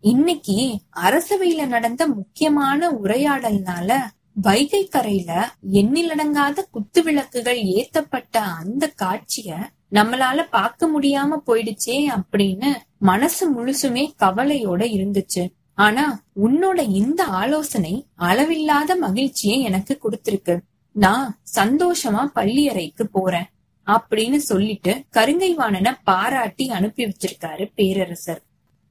இன்னைக்கு 0.00 0.78
அரசவையில 1.02 1.66
நடந்த 1.66 2.06
முக்கியமான 2.08 2.90
உரையாடல்னால 2.90 3.96
வைகை 4.32 4.88
கரையில 4.88 5.30
எண்ணிலடங்காத 5.72 6.64
குத்து 6.70 7.02
விளக்குகள் 7.02 7.58
ஏத்தப்பட்ட 7.58 8.38
அந்த 8.38 8.92
காட்சிய 9.02 9.56
நம்மளால 9.92 10.38
பார்க்க 10.50 10.88
முடியாம 10.88 11.38
போயிடுச்சே 11.46 11.96
அப்படின்னு 12.16 12.70
மனசு 12.98 13.44
முழுசுமே 13.54 14.04
கவலையோட 14.18 14.82
இருந்துச்சு. 14.96 15.50
ஆனா 15.74 16.22
உன்னோட 16.42 16.78
இந்த 16.90 17.24
ஆலோசனை 17.24 18.06
அளவில்லாத 18.14 18.96
மகிழ்ச்சியை 18.96 19.62
எனக்கு 19.62 19.98
கொடுத்திருக்கு. 20.02 20.58
நான் 20.92 21.38
சந்தோஷமா 21.54 22.24
பள்ளியறைக்கு 22.34 23.02
போறேன் 23.12 23.48
அப்படின்னு 23.86 24.36
சொல்லிட்டு 24.36 25.04
கருங்கைவாணனை 25.16 25.92
பாராட்டி 26.04 26.70
அனுப்பி 26.70 27.04
வச்சிருக்காரு 27.04 27.66
பேரரசர். 27.74 28.42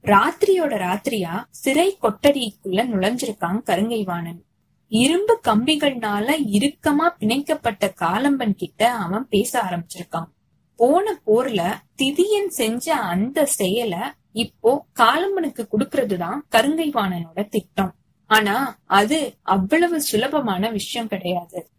ராத்திரியோட 0.04 0.74
ராத்திரியா 0.86 1.44
சிறை 1.50 1.98
கொட்டடிக்குள்ள 2.02 2.80
நுழைஞ்சிருக்கான் 2.90 3.58
கருங்கைவாணன். 3.70 4.40
இரும்பு 4.88 5.40
கம்பிகள்னால 5.48 6.26
இறுக்கமா 6.52 7.06
பிணைக்கப்பட்ட 7.18 7.90
காலம்பன் 8.00 8.54
கிட்ட 8.54 8.90
அவன் 8.92 9.28
பேச 9.28 9.62
ஆரம்பிச்சிருக்கான். 9.62 10.28
போன 10.76 11.22
போர்ல 11.26 11.62
திதியன் 12.02 12.46
செஞ்ச 12.46 12.94
அந்த 12.94 13.46
செயலை 13.46 13.98
இப்போ 14.32 14.86
காலம்பனுக்கு 15.00 15.62
குடுக்கறதுதான் 15.72 16.38
கருங்கைவாணனோட 16.56 17.48
திட்டம். 17.48 17.92
ஆனா 18.26 18.78
அது 18.84 19.36
அவ்வளவு 19.42 20.02
சுலபமான 20.02 20.70
விஷயம் 20.70 21.08
கிடையாது. 21.08 21.70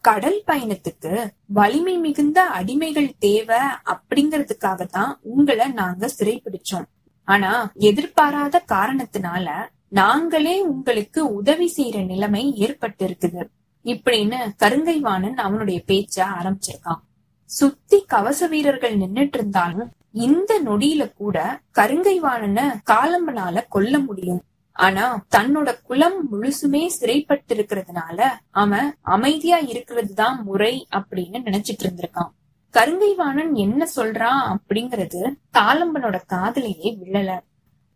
கடல் 0.00 0.42
பயணத்துக்கு 0.46 1.30
வலிமை 1.46 1.98
மிகுந்த 1.98 2.48
அடிமைகள் 2.58 3.10
தேவை 3.18 3.62
அப்படிங்கறதுக்காக 3.92 4.86
தான் 4.86 5.18
உங்களை 5.22 5.66
நாங்க 5.72 6.10
சிறைப்பிடிச்சோம் 6.18 6.86
ஆனா 7.28 7.52
எதிர்பாராத 7.88 8.62
காரணத்தினால 8.72 9.46
நாங்களே 9.88 10.54
உங்களுக்கு 10.72 11.20
உதவி 11.34 11.68
செய்யற 11.76 11.98
நிலைமை 12.06 12.42
ஏற்பட்டு 12.56 13.04
இருக்குது 13.06 13.42
இப்படின்னு 13.84 14.38
கருங்கைவாணன் 14.62 15.38
அவனுடைய 15.46 15.78
பேச்ச 15.86 16.16
ஆரம்பிச்சிருக்கான். 16.38 17.02
சுத்தி 17.50 17.98
கவச 18.06 18.46
வீரர்கள் 18.46 18.96
நின்னுட்டு 18.98 19.38
இருந்தாலும் 19.38 19.90
இந்த 20.26 20.52
நொடியில 20.64 21.02
கூட 21.14 21.36
கருங்கைவாணன 21.78 22.58
காலம்பனால 22.90 23.62
கொல்ல 23.68 23.98
முடியும். 23.98 24.42
ஆனா 24.76 25.04
தன்னோட 25.36 25.68
குலம் 25.82 26.18
முழுசுமே 26.32 26.82
சிறைப்பட்டு 26.86 27.52
இருக்கிறதுனால 27.56 28.18
அவன் 28.62 28.88
அமைதியா 29.16 29.58
இருக்கிறது 29.72 30.14
தான் 30.14 30.38
முறை 30.42 30.74
அப்படின்னு 30.96 31.38
நினைச்சிட்டு 31.46 31.84
இருந்திருக்கான். 31.84 32.32
கருங்கைவாணன் 32.76 33.52
என்ன 33.54 33.88
சொல்றான் 33.96 34.54
அப்படிங்கறது 34.54 35.20
தாளம்பனோட 35.52 36.16
காதலையே 36.28 36.96
விழல. 37.02 37.38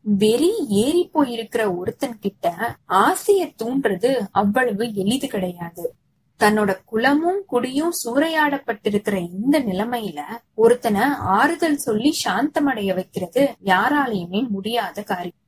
வெறி 0.00 0.50
ஏறி 0.68 1.10
போயிருக்கிற 1.14 1.76
ஒருத்தன் 1.76 2.18
கிட்ட 2.18 2.54
ஆசைய 2.88 3.52
தூண்டுறது 3.62 4.26
அவ்வளவு 4.30 4.94
எளிது 4.94 5.28
கிடையாது. 5.28 5.94
தன்னோட 6.40 6.78
குலமும் 6.84 7.44
குடியும் 7.46 7.92
சூறையாடப்பட்டிருக்கிற 8.04 9.16
இந்த 9.32 9.60
நிலைமையில 9.60 10.20
ஒருத்தனை 10.54 11.00
ஆறுதல் 11.18 11.76
சொல்லி 11.76 12.16
சாந்தமடைய 12.24 12.94
வைக்கிறது 12.94 13.56
யாராலையுமே 13.64 14.48
முடியாத 14.48 15.02
காரியம். 15.02 15.38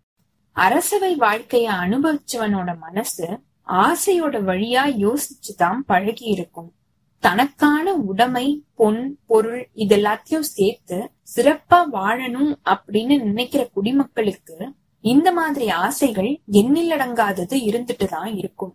அரசவை 0.53 1.17
வாழ்க்கைய 1.17 1.69
அனுபவிச்சவனோட 1.83 2.79
மனசு 2.79 3.41
ஆசையோட 3.67 4.37
வழியா 4.49 4.85
யோசிச்சுதான் 5.05 5.79
பழகி 5.87 6.25
இருக்கும் 6.25 6.75
தனக்கான 7.23 7.93
உடைமை 8.11 8.47
பொன் 8.75 9.03
பொருள் 9.27 9.63
இதெல்லாத்தையும் 9.77 10.49
சேர்த்து 10.57 10.99
சிறப்பா 11.35 11.79
வாழணும் 11.93 12.53
அப்படின்னு 12.65 13.17
நினைக்கிற 13.23 13.69
குடிமக்களுக்கு 13.73 14.57
இந்த 15.05 15.29
மாதிரி 15.33 15.67
ஆசைகள் 15.85 16.31
எண்ணிலடங்காதது 16.53 17.57
இருந்துட்டு 17.69 18.07
தான் 18.07 18.33
இருக்கும். 18.37 18.75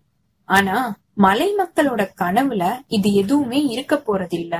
ஆனா 0.49 0.77
மலை 1.13 1.47
மக்களோட 1.57 2.01
கனவுல 2.21 2.63
இது 2.87 3.09
எதுவுமே 3.13 3.59
இருக்க 3.65 3.95
போறதில்ல. 3.95 4.55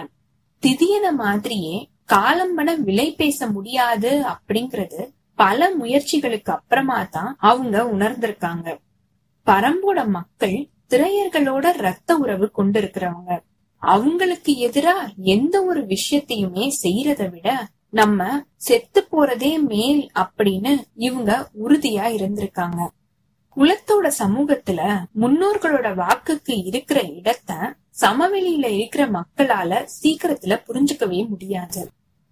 திதியன 0.63 1.05
மாதிரியே 1.15 1.75
காலம்பன 2.13 2.75
விலை 2.77 3.07
பேச 3.17 3.47
முடியாது 3.47 4.11
அப்படிங்கறது 4.33 5.01
பல 5.35 5.69
முயற்சிகளுக்கு 5.77 6.51
அப்புறமா 6.51 6.99
தான் 7.03 7.35
அவங்க 7.39 7.83
உணர்ந்திருக்காங்க. 7.95 8.67
பரம்போட 9.47 9.99
மக்கள் 10.07 10.57
திரையர்களோட 10.89 11.65
ரத்த 11.85 12.15
உறவு 12.15 12.47
கொண்டிருக்கிறவங்க. 12.57 13.31
அவங்களுக்கு 13.77 14.69
எதிரா 14.69 15.15
எந்த 15.17 15.63
ஒரு 15.63 15.85
விஷயத்தையுமே 15.85 16.71
செய்யறத 16.83 17.29
விட 17.29 17.67
நம்ம 17.89 18.43
செத்து 18.55 19.07
போறதே 19.11 19.59
மேல் 19.59 20.11
அப்படின்னு 20.15 20.81
இவங்க 20.95 21.49
உறுதியா 21.67 22.05
இருந்திருக்காங்க. 22.17 22.87
குலத்தோட 23.55 24.11
சமூகத்துல 24.19 25.03
முன்னோர்களோட 25.21 25.95
வாக்குக்கு 25.95 26.65
இருக்கிற 26.65 27.01
இடத்த 27.01 27.73
சமவெளியில 28.01 28.65
இருக்கிற 28.65 29.07
மக்களால 29.07 29.87
சீக்கிரத்துல 30.03 30.61
புரிஞ்சுக்கவே 30.67 31.27
முடியாது. 31.27 31.89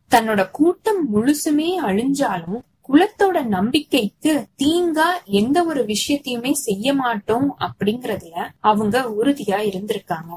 தன்னோட 0.10 0.52
கூட்டம் 0.52 1.16
முழுசுமே 1.16 1.70
அழிஞ்சாலும் 1.84 2.60
குலத்தோட 2.90 3.46
நம்பிக்கைக்கு 3.46 4.48
தீங்கா 4.64 5.24
எந்த 5.25 5.64
ஒரு 5.64 5.84
விஷயத்தையுமே 5.84 6.52
செய்ய 6.52 6.94
மாட்டோம் 6.94 7.58
அப்படிங்கறதுல 7.60 8.50
அவங்க 8.60 9.02
உறுதியா 9.02 9.60
இருந்திருக்காங்க. 9.70 10.34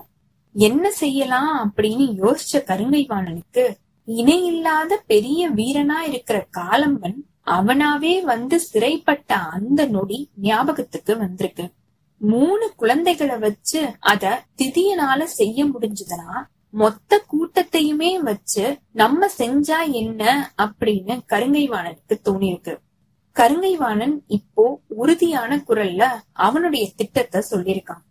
என்ன 0.58 0.90
செய்யலாம் 0.90 1.52
அப்படின்னு 1.64 2.06
யோசிச்ச 2.22 2.60
கருங்கைவாணனுக்கு 2.70 3.64
இணையில்லாத 4.08 4.92
பெரிய 5.06 5.50
வீரனா 5.50 5.98
இருக்கிற 6.08 6.38
காலம்பன் 6.58 7.16
அவனாவே 7.46 8.14
வந்து 8.22 8.56
சிறைப்பட்ட 8.60 9.30
அந்த 9.56 9.80
நொடி 9.86 10.18
ஞாபகத்துக்கு 10.40 11.12
வந்திருக்கு. 11.16 11.66
மூணு 12.20 12.66
குழந்தைகளை 12.76 13.36
வச்சு 13.38 13.80
அத 14.10 14.24
திதியனால 14.56 15.20
செய்ய 15.38 15.64
முடிஞ்சதுன்னா 15.64 16.32
மொத்த 16.70 17.20
கூட்டத்தையுமே 17.32 18.10
வச்சு 18.22 18.64
நம்ம 18.92 19.28
செஞ்சா 19.38 19.78
என்ன 19.92 20.22
அப்படின்னு 20.64 21.14
கருங்கைவாணனுக்கு 21.32 22.16
தோணிருக்கு 22.28 22.74
கருங்கைவாணன் 23.36 24.16
இப்போ 24.26 24.64
உறுதியான 25.02 25.60
குரல்ல 25.68 26.04
அவனுடைய 26.46 26.84
திட்டத்தை 26.96 27.40
சொல்லியிருக்கான். 27.50 28.04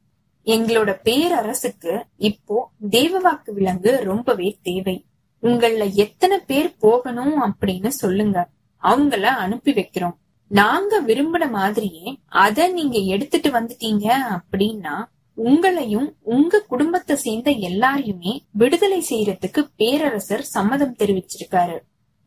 எங்களோட 0.53 0.91
பேரரசுக்கு 1.07 1.93
இப்போ 2.29 2.57
தேவவாக்கு 2.89 3.51
விலங்கு 3.57 3.91
ரொம்பவே 4.03 4.49
தேவை. 4.61 4.95
உங்கள 5.43 5.93
எத்தனை 5.93 6.37
பேர் 6.49 6.69
போகணும் 6.79 7.35
அப்படின்னு 7.43 7.87
சொல்லுங்க. 7.87 8.37
அவங்கள 8.83 9.25
அனுப்பி 9.43 9.71
வைக்கிறோம். 9.71 10.15
நாங்க 10.51 11.01
விரும்பின 11.01 11.45
மாதிரியே 11.49 12.07
அத 12.43 12.67
நீங்க 12.67 12.97
எடுத்துட்டு 13.13 13.49
வந்துட்டீங்க 13.49 14.07
அப்படின்னா 14.35 14.95
உங்களையும் 15.37 16.07
உங்க 16.35 16.61
குடும்பத்தை 16.67 17.15
சேர்ந்த 17.15 17.49
எல்லாரையுமே 17.69 18.33
விடுதலை 18.51 19.01
செய்யறதுக்கு 19.09 19.61
பேரரசர் 19.75 20.43
சம்மதம் 20.55 20.95
தெரிவிச்சிருக்காரு. 20.99 21.77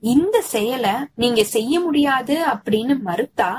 இந்த 0.03 0.37
செயலை 0.55 0.95
நீங்க 1.15 1.41
செய்ய 1.45 1.81
முடியாது 1.81 2.37
அப்படின்னு 2.53 2.95
மறுத்தா 3.09 3.51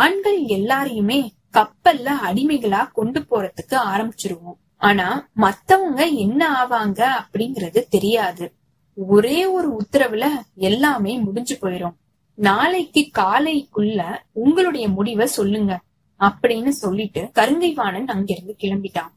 ஆண்கள் 0.00 0.40
எல்லாரையுமே 0.56 1.20
கப்பல்ல 1.52 2.08
அடிமைகளா 2.22 2.92
கொண்டு 2.92 3.20
போறதுக்கு 3.20 3.76
ஆரம்பிச்சிருவோம். 3.86 4.58
ஆனா 4.76 5.28
மத்தவங்க 5.32 6.04
என்ன 6.04 6.40
ஆவாங்க 6.62 7.08
அப்படிங்கறது 7.22 7.82
தெரியாது. 7.88 8.54
ஒரே 8.94 9.46
ஒரு 9.46 9.80
உத்தரவுல 9.80 10.26
எல்லாமே 10.54 11.18
முடிஞ்சு 11.18 11.58
போயிரும். 11.60 11.94
நாளைக்கு 12.34 13.10
காலைக்குள்ள 13.18 14.18
உங்களுடைய 14.32 14.88
முடிவை 14.88 15.26
சொல்லுங்க 15.26 15.80
அப்படின்னு 16.20 16.68
சொல்லிட்டு 16.68 17.22
கருங்கைவாணன் 17.22 18.04
அங்கிருந்து 18.04 18.56
கிளம்பிட்டான். 18.58 19.12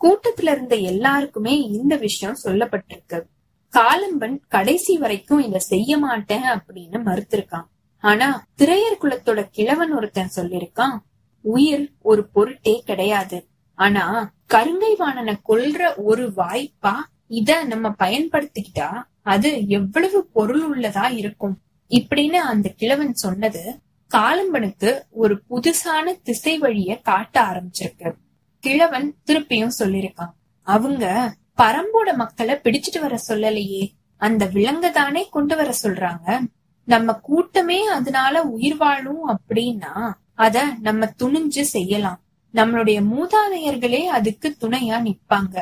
கூட்டத்துல 0.00 0.50
இருந்த 0.50 0.76
எல்லாருக்குமே 0.76 1.60
இந்த 1.60 1.96
விஷயம் 1.96 2.36
சொல்லப்பட்டிருக்கு. 2.44 3.22
காலம்பன் 3.70 4.38
கடைசி 4.48 4.98
வரைக்கும் 4.98 5.40
இத 5.40 5.58
செய்ய 5.58 5.98
மாட்டேன் 5.98 6.42
அப்படின்னு 6.42 6.98
மறுத்திருக்கான். 7.04 7.66
ஆனா 8.00 8.46
திரையர் 8.58 9.00
குலத்தோட 9.00 9.48
கிழவன் 9.50 9.94
ஒருத்தன் 9.94 10.30
சொல்லிருக்கான் 10.36 10.98
உயிர் 11.46 11.92
ஒரு 12.02 12.28
பொருட்டே 12.28 12.82
கிடையாது. 12.84 13.46
ஆனா 13.74 14.32
கருங்கைவாணனை 14.48 15.34
கொல்ற 15.48 15.94
ஒரு 15.96 16.32
வாய்ப்பா 16.36 16.94
இத 17.26 17.64
நம்ம 17.64 17.94
பயன்படுத்திக்கிட்டா 17.98 19.02
அது 19.22 19.66
எவ்வளவு 19.68 20.26
பொருள் 20.26 20.64
உள்ளதா 20.70 21.12
இருக்கும்? 21.12 21.58
இப்படின்னு 21.88 22.30
அந்த 22.30 22.68
கிழவன் 22.76 23.14
சொன்னது 23.14 23.80
காலம்பனுக்கு 24.14 25.00
ஒரு 25.10 25.42
புதுசான 25.50 26.22
திசை 26.22 26.58
வழிய 26.58 27.00
காட்ட 27.00 27.40
ஆரம்பிச்சிருக்கு. 27.40 28.12
கிழவன் 28.60 29.14
திருப்பியும் 29.26 29.78
சொல்லிருக்கான். 29.78 30.32
அவங்க 30.62 31.34
பரம்போட 31.56 32.14
மக்களை 32.14 32.54
பிடிச்சிட்டு 32.54 33.00
வர 33.00 33.18
சொல்லலையே. 33.28 33.90
அந்த 34.16 34.44
விலங்க 34.44 34.90
தானே 34.90 35.28
கொண்டு 35.28 35.56
வர 35.56 35.74
சொல்றாங்க? 35.82 36.40
நம்ம 36.84 37.12
கூட்டமே 37.12 37.86
அதனால 37.86 38.42
உயிர் 38.42 38.76
வாழும் 38.76 39.28
அப்படின்னா 39.28 40.12
அத 40.36 40.64
நம்ம 40.80 41.12
துணிஞ்சு 41.18 41.62
செய்யலாம். 41.74 42.20
நம்மளுடைய 42.54 42.98
மூதாதையர்களே 43.12 44.02
அதுக்கு 44.18 44.56
துணையா 44.60 44.98
நிப்பாங்க 45.06 45.56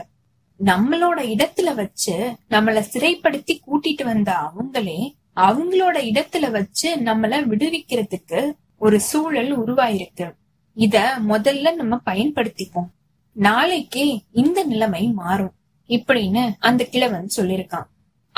நம்மளோட 0.64 1.18
இடத்துல 1.34 1.74
வச்சு 1.74 2.14
நம்மள 2.50 2.76
சிறைப்படுத்தி 2.92 3.54
கூட்டிட்டு 3.66 4.04
வந்த 4.04 4.30
அவங்களே 4.32 4.98
அவங்களோட 5.36 5.96
இடத்துல 6.10 6.50
வச்சு 6.50 6.96
நம்மள 6.96 7.32
விடுவிக்கிறதுக்கு 7.50 8.40
ஒரு 8.78 9.00
சூழல் 9.00 9.52
உருவாயிருக்கு. 9.60 10.26
இத 10.74 11.18
முதல்ல 11.28 11.74
நம்ம 11.74 12.00
பயன்படுத்திப்போம். 12.06 12.90
நாளைக்கே 13.32 14.24
இந்த 14.32 14.64
நிலைமை 14.64 15.12
மாறும் 15.12 15.54
இப்படின்னு 15.88 16.52
அந்த 16.58 16.84
கிழவன் 16.84 17.28
சொல்லிருக்கான் 17.36 17.88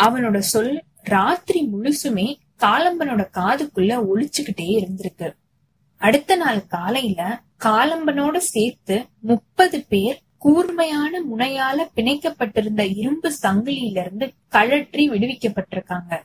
அவனோட 0.03 0.39
சொல் 0.39 0.83
ராத்திரி 1.03 1.69
முழுசுமே 1.73 2.27
காலம்பனோட 2.59 3.23
காதுக்குள்ள 3.33 3.93
ஒழிச்சுக்கிட்டே 4.15 4.69
இருந்திருக்கு. 4.77 5.33
அடுத்த 5.97 6.37
நாள் 6.37 6.67
காலையில 6.67 7.41
காலம்பனோட 7.65 8.37
சேர்த்து 8.37 9.07
முப்பது 9.21 9.85
பேர் 9.89 10.23
கூர்மையான 10.39 11.21
முனையால 11.23 11.87
பிணைக்கப்பட்டிருந்த 11.95 12.95
இரும்பு 12.95 13.33
சங்கிலியில 13.43 14.01
இருந்து 14.01 14.33
கழற்றி 14.49 15.11
விடுவிக்கப்பட்டிருக்காங்க. 15.11 16.21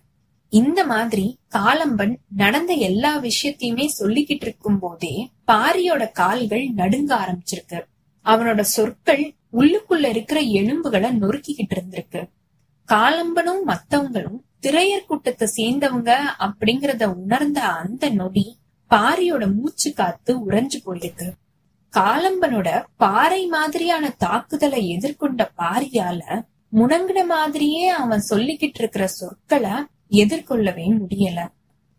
இந்த 0.50 0.86
மாதிரி 0.86 1.38
காலம்பன் 1.50 2.16
நடந்த 2.36 2.74
எல்லா 2.74 3.18
விஷயத்தையுமே 3.18 3.88
சொல்லிக்கிட்டு 4.00 4.46
இருக்கும் 4.48 4.80
போதே 4.80 5.32
பாரியோட 5.48 6.12
கால்கள் 6.12 6.70
நடுங்க 6.70 7.12
ஆரம்பிச்சிருக்கு. 7.16 7.80
அவனோட 8.26 8.62
சொற்கள் 8.62 9.34
உள்ளுக்குள்ள 9.54 10.06
இருக்கிற 10.06 10.40
எலும்புகளை 10.40 11.10
நொறுக்கிக்கிட்டு 11.10 11.76
இருந்திருக்கு. 11.76 12.30
காலம்பனும் 12.90 13.64
மத்தவங்களும் 13.68 14.40
திரையர் 14.62 15.08
கூட்டத்தை 15.08 15.48
சேர்ந்தவங்க 15.56 16.12
அப்படிங்கறத 16.40 17.04
உணர்ந்த 17.06 17.62
அந்த 17.62 18.10
நொடி 18.10 18.60
பாரியோட 18.92 19.54
மூச்சு 19.54 19.94
காத்து 19.94 20.32
உறைஞ்சு 20.46 20.80
போயிருக்கு 20.86 21.28
காலம்பனோட 21.94 22.84
பாறை 22.98 23.48
மாதிரியான 23.48 24.10
தாக்குதலை 24.10 24.98
எதிர்கொண்ட 24.98 25.48
பாரியால 25.58 26.22
முணங்கின 26.74 27.26
மாதிரியே 27.26 27.88
அவன் 27.88 28.24
சொல்லிக்கிட்டு 28.30 28.80
இருக்கிற 28.80 29.08
சொற்களை 29.08 29.74
எதிர்கொள்ளவே 30.12 30.86
முடியல. 31.02 31.40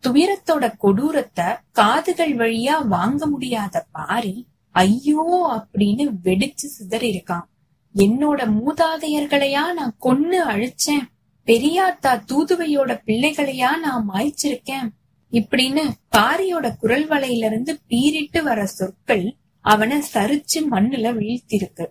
துயரத்தோட 0.03 0.65
கொடூரத்தை 0.77 1.45
காதுகள் 1.73 2.37
வழியா 2.37 2.87
வாங்க 2.87 3.27
முடியாத 3.27 3.87
பாரி 3.91 4.47
ஐயோ 4.71 5.25
அப்படின்னு 5.53 6.05
வெடிச்சு 6.25 6.69
சிதறி 6.69 7.09
இருக்கான் 7.13 7.47
என்னோட 7.95 8.41
மூதாதையர்களையா 8.59 9.73
நான் 9.73 9.97
கொன்னு 10.01 10.39
அழிச்சேன். 10.53 11.05
பெரியாத்தா 11.47 12.13
தூதுவையோட 12.31 13.01
பிள்ளைகளையா 13.07 13.71
நான் 13.79 14.09
மாய்ச்சிருக்கேன். 14.15 14.89
இப்படின்னு 15.33 15.83
பாரியோட 16.17 16.67
குரல் 16.77 17.07
வலையில 17.09 17.49
இருந்து 17.51 17.73
பீறிட்டு 17.89 18.43
வர 18.43 18.67
சொற்கள் 18.67 19.25
அவனை 19.65 19.99
சரிச்சு 20.15 20.59
மண்ணுல 20.71 21.09
வீழ்த்திருக்கு. 21.19 21.85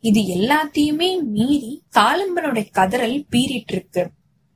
இது 0.00 0.20
எல்லாத்தையுமே 0.36 1.08
மீறி 1.34 1.72
காலம்பனோட 1.96 2.60
கதறல் 2.72 3.18
பீறிட்டு 3.30 3.74
இருக்கு 3.74 4.02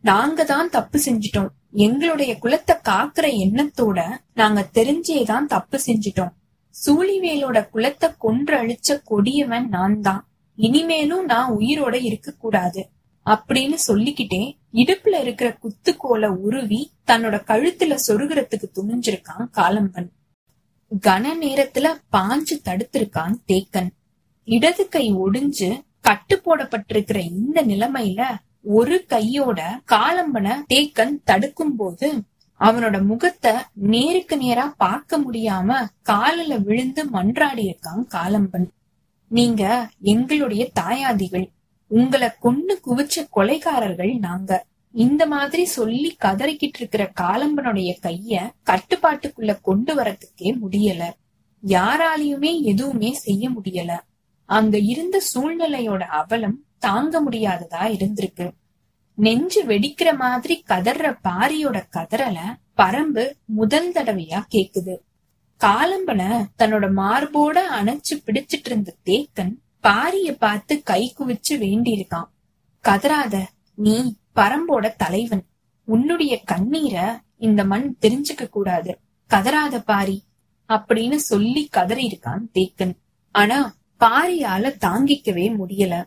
நாங்க 0.04 0.44
தான் 0.44 0.68
தப்பு 0.68 0.98
செஞ்சிட்டோம். 1.04 1.50
எங்களுடைய 1.84 2.32
குலத்தை 2.42 2.74
காக்குற 2.88 3.26
எண்ணத்தோட 3.44 3.98
நாங்க 4.34 4.60
தெரிஞ்சேதான் 4.74 5.46
தப்பு 5.46 5.78
செஞ்சிட்டோம். 5.86 6.32
சூழிவேலோட 6.74 7.58
குலத்தை 7.74 8.08
கொன்று 8.18 8.54
அழிச்ச 8.56 8.98
கொடியவன் 9.04 9.68
நான் 9.68 10.00
தான் 10.00 10.22
இனிமேலும் 10.58 11.24
நான் 11.24 11.50
உயிரோட 11.58 11.94
இருக்க 12.02 12.34
கூடாது 12.38 12.82
அப்படின்னு 13.26 13.76
சொல்லிக்கிட்டே 13.86 14.56
இடுப்புல 14.72 15.20
இருக்கிற 15.20 15.56
குத்துக்கோலை 15.62 16.26
உருவி 16.26 16.90
தன்னோட 17.06 17.36
கழுத்துல 17.46 17.98
சொருகிறதுக்கு 18.06 18.66
துணிஞ்சிருக்கான் 18.74 19.46
காலம்பன். 19.52 20.08
கன 21.00 21.26
நேரத்துல 21.40 21.86
பாஞ்சு 22.12 22.54
தடுத்திருக்கான் 22.64 23.34
தேக்கன். 23.46 23.88
இடது 24.44 24.88
கை 24.88 25.14
ஒடிஞ்சு 25.14 25.80
கட்டு 26.00 26.42
போடப்பட்டிருக்கிற 26.44 27.16
இந்த 27.16 27.64
நிலைமையில 27.64 28.24
ஒரு 28.62 29.04
கையோட 29.06 29.80
காலம்பன 29.90 30.54
தேக்கன் 30.74 31.20
தடுக்கும் 31.24 31.76
போது 31.76 32.22
அவனோட 32.60 33.04
முகத்தை 33.04 33.52
நேருக்கு 33.72 34.36
நேரா 34.36 34.74
பார்க்க 34.76 35.18
முடியாம 35.18 35.86
காலில 36.08 36.62
விழுந்து 36.62 37.04
மன்றாடி 37.04 37.64
இருக்கான் 37.66 38.06
காலம்பன். 38.08 38.68
நீங்க 39.28 39.90
எங்களுடைய 40.00 40.70
தாயாதிகள். 40.72 41.50
உங்களை 41.86 42.28
கொன்னு 42.42 42.72
குவிச்ச 42.86 43.28
கொலைகாரர்கள் 43.36 44.18
நாங்க. 44.18 44.64
இந்த 44.92 45.26
மாதிரி 45.26 45.64
சொல்லி 45.64 46.16
கதறிக்கிட்டு 46.24 46.76
இருக்கிற 46.76 47.12
காலம்பனுடைய 47.20 47.96
கைய 48.02 48.50
கட்டுப்பாட்டுக்குள்ள 48.70 49.58
கொண்டு 49.62 49.94
வரத்துக்கே 49.94 50.54
முடியல. 50.62 51.02
யாராலையுமே 51.66 52.62
எதுவுமே 52.62 53.12
செய்ய 53.12 53.50
முடியல. 53.50 53.98
அங்க 54.44 54.78
இருந்த 54.78 55.22
சூழ்நிலையோட 55.34 56.00
அவலம் 56.00 56.64
தாங்க 56.78 57.24
முடியாததா 57.24 57.78
இருந்திருக்கு. 57.80 58.50
நெஞ்சு 59.14 59.64
வெடிக்கிற 59.64 60.16
மாதிரி 60.16 60.60
கதற 60.60 61.16
பாரியோட 61.24 61.82
கதறல 61.96 62.38
பரம்பு 62.76 63.32
முதல் 63.44 63.92
தடவையா 63.92 64.42
கேக்குது. 64.54 64.96
காலம்பன 65.60 66.46
தன்னோட 66.58 66.90
மார்போட 66.96 67.58
அணைச்சு 67.82 68.22
பிடிச்சிட்டு 68.26 68.64
இருந்த 68.64 68.94
தேக்கன் 69.04 69.54
பாரிய 69.82 70.32
பார்த்து 70.38 70.82
கை 70.82 71.14
குவிச்சு 71.18 71.54
வேண்டியிருக்கான். 71.54 72.28
கதறாத 72.88 73.42
நீ 73.74 74.16
பரம்போட 74.34 74.92
தலைவன். 74.96 75.44
உன்னுடைய 75.84 76.42
கண்ணீரை 76.42 77.04
இந்த 77.36 77.64
மண் 77.64 77.96
தெரிஞ்சுக்க 78.00 78.48
கூடாது. 78.48 78.98
கதறாத 79.30 79.82
பாரி 79.84 80.24
அப்படின்னு 80.68 81.14
சொல்லி 81.14 81.66
கதறி 81.66 82.06
இருக்கான் 82.06 82.42
தேக்கன். 82.54 82.96
ஆனா 83.32 83.76
பாரியால 84.00 84.74
தாங்கிக்கவே 84.80 85.54
முடியல. 85.58 86.04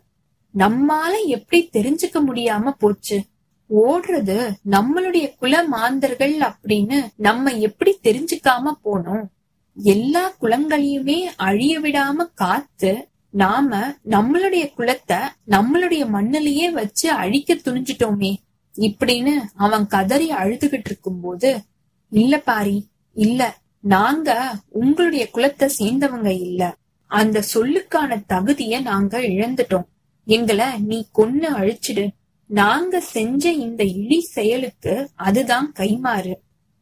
நம்மால 0.57 1.25
எப்படி 1.25 1.69
தெரிஞ்சுக்க 1.73 2.23
முடியாம 2.27 2.71
போச்சு? 2.71 3.25
ஓடுறது 3.69 4.51
நம்மளுடைய 4.69 5.35
குல 5.37 5.67
மாந்தர்கள் 5.67 6.37
அப்படின்னு 6.37 7.07
நம்ம 7.15 7.53
எப்படி 7.53 7.99
தெரிஞ்சுக்காம 8.03 8.71
போனோம்? 8.83 9.25
எல்லா 9.73 10.33
குலங்களையுமே 10.41 11.19
அழிய 11.37 11.79
விடாம 11.79 12.15
காத்து 12.33 13.07
நாம 13.29 13.95
நம்மளுடைய 14.09 14.65
குலத்தை 14.77 15.19
நம்மளுடைய 15.47 16.03
மண்ணிலேயே 16.13 16.71
வச்சு 16.71 17.11
அழிக்க 17.11 17.53
துணிஞ்சிட்டோமே 17.55 18.35
இப்படின்னு 18.75 19.33
அவன் 19.55 19.87
கதறி 19.87 20.31
அழுதுகிட்டு 20.31 20.85
இருக்கும் 20.85 21.21
போது 21.21 21.63
இல்ல 22.11 22.37
பாரி 22.39 22.89
இல்ல. 23.13 23.57
நாங்க 23.79 24.57
உங்களுடைய 24.69 25.29
குலத்தை 25.33 25.69
சேர்ந்தவங்க 25.79 26.39
இல்ல. 26.39 26.77
அந்த 27.11 27.43
சொல்லுக்கான 27.53 28.23
தகுதிய 28.27 28.81
நாங்க 28.81 29.19
இழந்துட்டோம். 29.19 29.87
எங்களை 30.25 30.79
நீ 30.79 31.07
கொன்னு 31.17 31.49
அழிச்சிடு. 31.59 32.07
நாங்க 32.45 32.99
செஞ்ச 32.99 33.51
இந்த 33.51 33.83
இழி 33.83 34.21
செயலுக்கு 34.21 35.09
அதுதான் 35.15 35.73
கைமாறு 35.79 36.33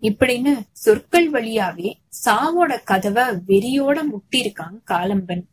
இப்படின்னு 0.01 0.59
சொற்கள் 0.71 1.31
வழியாவே 1.31 1.91
சாவோட 2.25 2.83
கதவை 2.83 3.23
வெறியோட 3.23 3.97
முட்டிருக்கான் 4.11 4.77
காலம்பன். 4.85 5.43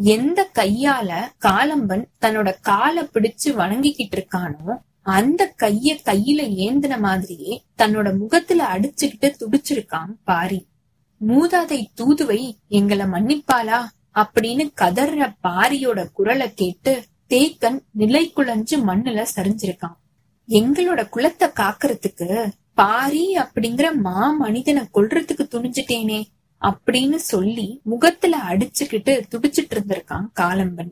எந்த 0.00 0.50
கையால 0.54 1.30
காலம்பன் 1.40 2.04
தன்னோட 2.20 2.54
காலை 2.60 3.02
பிடிச்சு 3.02 3.44
வணங்கிக்கிட்டு 3.44 4.16
இருக்கானோ 4.16 4.76
அந்த 5.02 5.54
கைய 5.58 5.98
கையில 6.04 6.40
ஏந்தின 6.56 6.98
மாதிரியே 6.98 7.64
தன்னோட 7.78 8.18
முகத்துல 8.18 8.64
அடிச்சுக்கிட்டு 8.64 9.34
துடிச்சிருக்கான் 9.40 10.10
பாரி. 10.24 10.68
மூதாதை 11.26 11.86
தூதுவை 11.96 12.58
எங்களை 12.68 13.06
மன்னிப்பாளா? 13.06 13.84
அப்படின்னு 14.14 14.70
கதற 14.74 15.34
பாரியோட 15.42 16.12
குரலை 16.12 16.54
கேட்டு 16.54 17.04
தேக்கன் 17.28 17.80
நிலை 17.90 18.32
குழஞ்சு 18.36 18.70
மண்ணுல 18.70 19.26
சரிஞ்சிருக்கான். 19.36 19.96
எங்களோட 20.48 21.08
குலத்தை 21.16 21.50
காக்கறதுக்கு 21.60 22.50
பாரி 22.74 23.36
அப்படிங்கிற 23.36 23.94
மா 23.94 24.30
மனிதனை 24.30 24.82
கொல்றதுக்கு 24.94 25.46
துணிஞ்சிட்டேனே 25.50 26.24
அப்படின்னு 26.60 27.14
சொல்லி 27.14 27.80
முகத்துல 27.84 28.38
அடிச்சுக்கிட்டு 28.48 29.22
துடிச்சிட்டு 29.30 29.74
இருந்திருக்கான் 29.74 30.26
காலம்பன். 30.40 30.90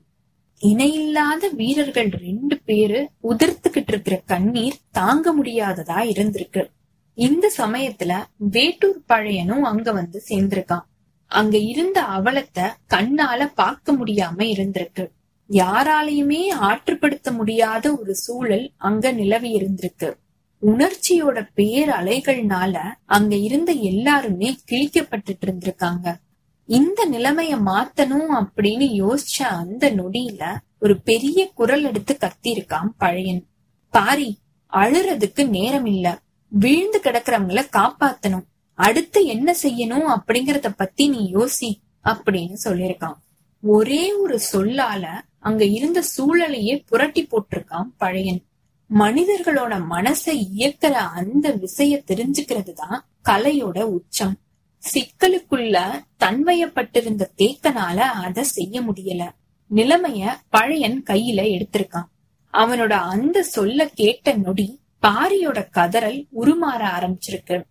இணையில்லாத 0.58 1.48
வீரர்கள் 1.48 2.08
ரெண்டு 2.08 2.58
பேரு 2.64 3.08
உதிர்த்துக்கிட்டு 3.22 3.86
இருக்கிற 3.86 4.22
கண்ணீர் 4.26 4.76
தாங்க 4.90 5.34
முடியாததா 5.42 6.00
இருந்திருக்கு. 6.10 6.70
இந்த 7.14 7.52
சமயத்துல 7.58 8.12
வேட்டூர் 8.36 9.02
பழையனும் 9.08 9.62
அங்க 9.62 9.92
வந்து 9.92 10.22
சேர்ந்திருக்கான். 10.28 10.84
அங்க 11.26 11.58
இருந்த 11.58 12.02
அவலத்தை 12.02 12.66
கண்ணால 12.94 13.50
பார்க்க 13.54 13.92
முடியாம 13.92 14.38
இருந்திருக்கு. 14.38 15.10
யாராலையுமே 15.50 16.40
ஆற்றுப்படுத்த 16.60 17.32
முடியாத 17.32 17.96
ஒரு 17.96 18.14
சூழல் 18.14 18.72
அங்க 18.76 19.12
நிலவி 19.12 19.54
இருந்திருக்கு. 19.54 20.14
உணர்ச்சியோட 20.62 21.48
பேர் 21.54 21.88
அலைகள்னால 21.88 22.78
அங்க 23.04 23.36
இருந்த 23.36 23.72
எல்லாருமே 23.72 24.58
கிழிக்கப்பட்டுட்டு 24.70 25.44
இருந்திருக்காங்க. 25.46 26.14
இந்த 26.66 27.08
நிலைமைய 27.12 27.54
மாத்தணும் 27.66 28.32
அப்படின்னு 28.32 28.86
யோசிச்ச 29.02 29.42
அந்த 29.42 29.90
நொடியில 29.90 30.56
ஒரு 30.80 31.00
பெரிய 31.00 31.50
குரல் 31.54 31.84
எடுத்து 31.84 32.16
கத்திருக்கான் 32.20 32.90
பழையன். 32.98 33.46
பாரி 33.90 34.38
அழுறதுக்கு 34.72 35.48
நேரம் 35.48 35.86
இல்ல 35.86 36.20
வீழ்ந்து 36.48 37.00
கிடக்குறவங்கள 37.04 37.64
காப்பாத்தணும். 37.72 38.46
அடுத்து 38.74 39.24
என்ன 39.26 39.56
செய்யணும் 39.62 40.08
அப்படிங்கறத 40.16 40.72
பத்தி 40.76 41.08
நீ 41.08 41.30
யோசி 41.32 41.70
அப்படின்னு 42.04 42.56
சொல்லிருக்கான் 42.64 43.16
ஒரே 43.60 44.12
ஒரு 44.12 44.40
சொல்லால 44.52 45.06
அங்க 45.38 45.64
இருந்த 45.64 46.02
சூழலையே 46.16 46.82
புரட்டி 46.86 47.26
போட்டிருக்கான் 47.26 47.88
பழையன். 47.96 48.42
மனிதர்களோட 48.94 49.82
மனசை 49.90 50.46
இயக்கிற 50.56 50.90
அந்த 50.90 51.54
விசைய 51.54 52.02
தெரிஞ்சுக்கிறது 52.06 52.72
தான் 52.72 53.06
கலையோட 53.24 53.82
உச்சம். 53.82 54.38
சிக்கலுக்குள்ள 54.92 56.04
தன்மையப்பட்டிருந்த 56.16 57.30
தேக்கனால 57.36 57.96
அத 57.96 58.44
செய்ய 58.44 58.80
முடியல. 58.80 59.28
நிலைமைய 59.74 60.36
பழையன் 60.48 61.02
கையில 61.10 61.40
எடுத்திருக்கான். 61.56 62.08
அவனோட 62.52 62.90
அந்த 62.90 63.42
சொல்ல 63.42 63.88
கேட்ட 63.88 64.36
நொடி 64.36 64.80
பாரியோட 65.06 65.66
கதறல் 65.70 66.26
உருமாற 66.40 66.86
ஆரம்பிச்சிருக்கு. 66.98 67.62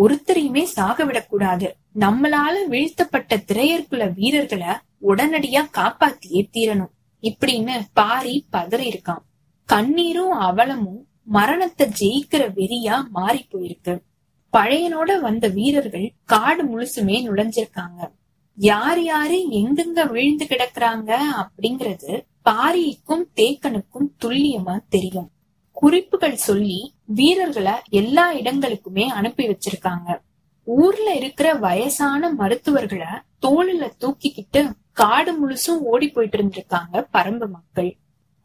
ஒருத்தரையுமே 0.00 0.62
சாக 0.62 1.04
விடக்கூடாது 1.04 1.76
நம்மளால 1.94 2.54
வீழ்த்தப்பட்ட 2.68 3.36
திரையர்குல 3.36 4.14
வீரர்களை 4.14 4.66
உடனடியா 5.08 5.66
காப்பாத்தியே 5.72 6.48
தீரணும். 6.52 6.94
இப்படின்னு 7.22 7.80
பாரி 7.92 8.46
பதறி 8.52 8.88
இருக்கான் 8.88 9.28
கண்ணீரும் 9.70 10.34
அவலமும் 10.40 11.02
மரணத்தை 11.24 11.86
ஜெயிக்கிற 12.00 12.42
வெறியா 12.56 13.08
மாறி 13.08 13.46
போயிருக்கு. 13.50 13.92
பழையனோட 14.52 15.20
வந்த 15.20 15.48
வீரர்கள் 15.48 16.12
காடு 16.24 16.62
முழுசுமே 16.64 17.16
நுழைஞ்சிருக்காங்க. 17.26 18.00
யார் 18.54 19.02
யாரு 19.02 19.36
எங்கெங்க 19.50 20.10
விழுந்து 20.10 20.44
கிடக்குறாங்க 20.44 21.10
அப்படிங்கறது 21.42 22.22
பாரிக்கும் 22.42 23.24
தேக்கனுக்கும் 23.36 24.08
துல்லியமா 24.24 24.76
தெரியும். 24.88 25.30
குறிப்புகள் 25.72 26.36
சொல்லி 26.36 26.94
வீரர்களை 27.04 27.72
எல்லா 27.90 28.34
இடங்களுக்குமே 28.34 29.06
அனுப்பி 29.06 29.44
வச்சிருக்காங்க. 29.48 30.20
ஊர்ல 30.64 31.14
இருக்கிற 31.14 31.54
வயசான 31.54 32.30
மருத்துவர்களை 32.30 33.12
தோளில 33.46 33.90
தூக்கிக்கிட்டு 34.00 34.70
காடு 34.92 35.32
முழுசும் 35.40 35.82
ஓடி 35.92 36.08
போயிட்டு 36.08 36.38
இருந்திருக்காங்க 36.38 37.06
பரம்பு 37.12 37.48
மக்கள். 37.48 37.96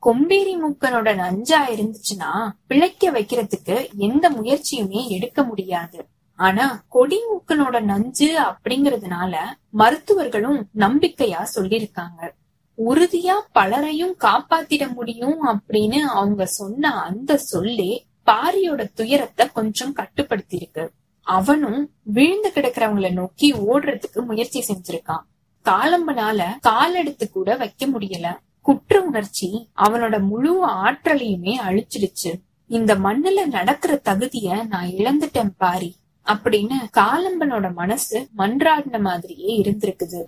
கொம்பேரி 0.02 0.54
மூக்கனோட 0.56 1.16
நஞ்சா 1.16 1.70
இருந்துச்சுன்னா 1.70 2.50
பிழைக்க 2.68 3.12
வைக்கிறதுக்கு 3.12 3.90
எந்த 3.96 4.30
முயற்சியுமே 4.30 5.08
எடுக்க 5.08 5.44
முடியாது. 5.44 6.08
ஆனா 6.36 6.84
கொடி 6.88 7.18
மூக்கனோட 7.18 7.82
நஞ்சு 7.82 8.42
அப்படிங்கறதுனால 8.42 9.36
மருத்துவர்களும் 9.70 10.68
நம்பிக்கையா 10.78 11.46
சொல்லிருக்காங்க 11.56 12.30
உறுதியா 12.78 13.34
பலரையும் 13.52 14.16
காப்பாத்திட 14.20 14.94
முடியும் 14.94 15.48
அப்படின்னு 15.48 16.00
அவங்க 16.00 16.46
சொன்ன 16.46 17.02
அந்த 17.04 17.38
சொல்லே 17.38 18.06
பாரியோட 18.26 18.94
துயரத்தை 18.94 19.52
கொஞ்சம் 19.52 19.96
கட்டுப்படுத்தியிருக்கு. 19.96 20.90
அவனும் 21.22 21.92
விழுந்து 22.04 22.52
கிடக்கிறவங்கள 22.56 23.12
நோக்கி 23.12 23.54
ஓடுறதுக்கு 23.54 24.26
முயற்சி 24.26 24.64
செஞ்சிருக்கான். 24.68 25.24
காலம்பனால 25.64 26.44
காலெடுத்து 26.60 27.32
கூட 27.32 27.56
வைக்க 27.56 27.88
முடியல. 27.88 28.38
குற்ற 28.66 29.02
உணர்ச்சி 29.02 29.70
அவனோட 29.76 30.20
முழு 30.22 30.54
ஆற்றலையுமே 30.68 31.54
அழிச்சிடுச்சு. 31.68 32.32
இந்த 32.70 32.96
மண்ணுல 32.96 33.46
நடக்கிற 33.46 34.02
தகுதிய 34.06 34.68
நான் 34.68 34.88
இழந்துட்டேன் 34.88 35.52
பாரி 35.58 35.96
அப்படின்னு 36.26 36.78
காலம்பனோட 36.98 37.74
மனசு 37.74 38.28
மன்றாடின 38.38 39.00
மாதிரியே 39.00 39.62
இருந்திருக்குது. 39.62 40.22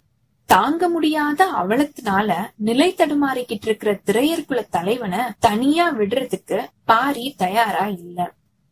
தாங்க 0.45 0.89
முடியாத 0.89 1.47
அவலத்தினால 1.52 2.36
நிலை 2.56 2.93
தடுமாறிக்கிட்டு 2.97 3.67
இருக்கிற 3.69 4.00
திரையர்குல 4.06 4.62
தலைவனை 4.69 5.19
தனியா 5.39 5.93
விடுறதுக்கு 5.93 6.60
பாரி 6.86 7.34
தயாரா 7.38 7.88
இல்ல. 7.88 8.19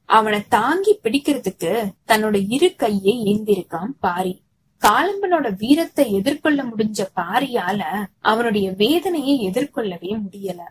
அவனை 0.10 0.40
தாங்கி 0.48 1.00
பிடிக்கிறதுக்கு 1.04 1.72
தன்னோட 2.08 2.46
இரு 2.50 2.76
கையை 2.76 3.16
ஏந்திருக்கான் 3.26 3.92
பாரி. 4.00 4.45
காலம்பனோட 4.82 5.48
வீரத்தை 5.58 6.06
எதிர்கொள்ள 6.12 6.60
முடிஞ்ச 6.64 7.02
பாரியால 7.16 7.82
அவனுடைய 8.22 8.68
வேதனையை 8.82 9.36
எதிர்கொள்ளவே 9.50 10.12
முடியல. 10.24 10.62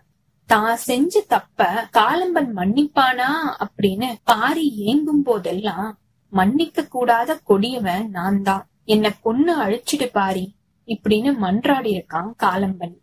தான் 0.48 0.76
செஞ்ச 0.88 1.22
தப்ப 1.26 1.68
காலம்பன் 1.92 2.50
மன்னிப்பானா 2.56 3.30
அப்படின்னு 3.64 4.08
பாரி 4.24 4.66
ஏங்கும் 4.86 5.22
போதெல்லாம் 5.22 5.88
மன்னிக்க 6.32 6.86
கூடாத 6.86 7.30
கொடியவன் 7.44 8.06
நான் 8.10 8.42
தான். 8.42 8.64
என்ன 8.84 9.12
கொன்னு 9.24 9.52
அழிச்சிடு 9.64 10.08
பாரி 10.12 10.44
இப்படின்னு 10.88 11.30
மன்றாடி 11.44 11.90
இருக்கான் 11.96 12.30
காலம்பன். 12.44 12.94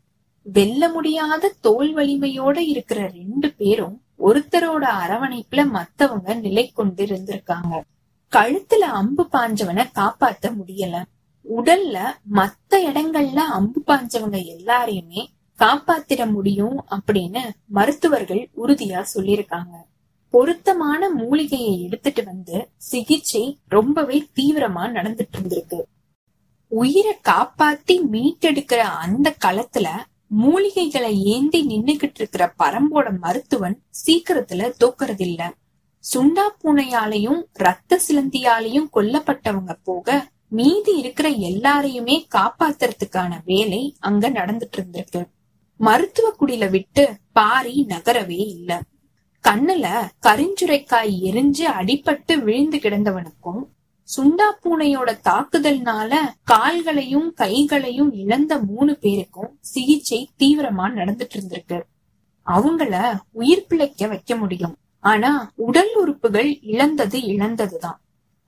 வெல்ல 0.45 0.89
முடியாத 0.89 1.53
தோல் 1.61 1.91
வலிமையோட 1.93 2.57
இருக்கிற 2.73 2.99
ரெண்டு 3.19 3.47
பேரும் 3.51 3.97
ஒருத்தரோட 4.19 4.85
அரவணைப்புல 5.03 5.61
மத்தவங்க 5.77 6.33
நிலை 6.45 6.65
கொண்டு 6.73 7.03
இருந்திருக்காங்க 7.05 7.73
கழுத்துல 8.35 8.85
அம்பு 8.99 9.27
பாஞ்சவனை 9.31 9.85
காப்பாத்த 9.95 10.53
முடியல. 10.53 11.03
உடல்ல 11.57 11.99
மத்த 12.31 12.69
இடங்கள்ல 12.69 13.35
அம்பு 13.35 13.81
பாஞ்சவங்க 13.87 14.37
எல்லாரையுமே 14.55 15.25
காப்பாத்திட 15.59 16.31
முடியும் 16.31 16.85
அப்படின்னு 16.89 17.49
மருத்துவர்கள் 17.65 18.49
உறுதியா 18.63 19.05
சொல்லியிருக்காங்க. 19.13 19.73
பொருத்தமான 20.29 21.09
மூலிகையை 21.09 21.83
எடுத்துட்டு 21.83 22.23
வந்து 22.23 22.69
சிகிச்சை 22.77 23.59
ரொம்பவே 23.67 24.27
தீவிரமா 24.35 24.85
நடந்துட்டு 24.87 25.37
இருந்திருக்கு. 25.37 25.81
உயிரை 26.67 27.15
காப்பாத்தி 27.29 28.01
மீட்டெடுக்கிற 28.11 28.75
அந்த 28.75 29.35
களத்துல 29.45 29.87
மூலிகைகளை 30.37 31.17
ஏந்தி 31.19 31.65
நின்னுகிட்டு 31.67 32.13
இருக்கிற 32.13 32.53
பரம்போட 32.59 33.17
மருத்துவன் 33.19 33.81
சீக்கிரத்துல 34.05 34.71
தோக்கறதில்லை. 34.79 35.51
சுண்டா 36.03 36.49
பூனையாலையும் 36.63 37.43
ரத்த 37.53 37.99
சிலந்தியாலையும் 38.07 38.89
கொல்லப்பட்டவங்க 38.93 39.77
போக 39.83 40.27
மீதி 40.49 40.97
இருக்கிற 40.97 41.29
எல்லாரையுமே 41.29 42.25
காப்பாத்துறதுக்கான 42.35 43.41
வேலை 43.45 43.95
அங்க 43.99 44.29
நடந்துட்டு 44.29 44.77
இருந்திருக்கு 44.77 45.21
மருத்துவ 45.79 46.35
குடில 46.39 46.69
விட்டு 46.69 47.19
பாரி 47.31 47.85
நகரவே 47.87 48.41
இல்ல. 48.47 48.81
கண்ணுல 49.43 50.11
கரிஞ்சுரைக்காய் 50.21 51.21
எரிஞ்சு 51.21 51.65
அடிபட்டு 51.65 52.43
விழுந்து 52.43 52.77
கிடந்தவனுக்கும் 52.77 53.69
சுண்டா 54.09 54.51
பூனையோட 54.63 55.19
தாக்குதல்னால 55.23 56.13
கால்களையும் 56.43 57.33
கைகளையும் 57.33 58.13
இழந்த 58.13 58.59
மூணு 58.59 58.97
பேருக்கும் 58.97 59.57
சிகிச்சை 59.61 60.29
தீவிரமா 60.39 60.93
நடந்துட்டு 60.93 61.35
இருந்திருக்கு 61.37 61.85
அவங்கள 62.47 63.19
உயிர் 63.31 63.67
பிழைக்க 63.67 64.07
வைக்க 64.07 64.35
முடியும். 64.35 64.75
ஆனா 65.01 65.51
உடல் 65.55 65.93
உறுப்புகள் 65.95 66.59
இழந்தது 66.61 67.19
இழந்ததுதான். 67.19 67.97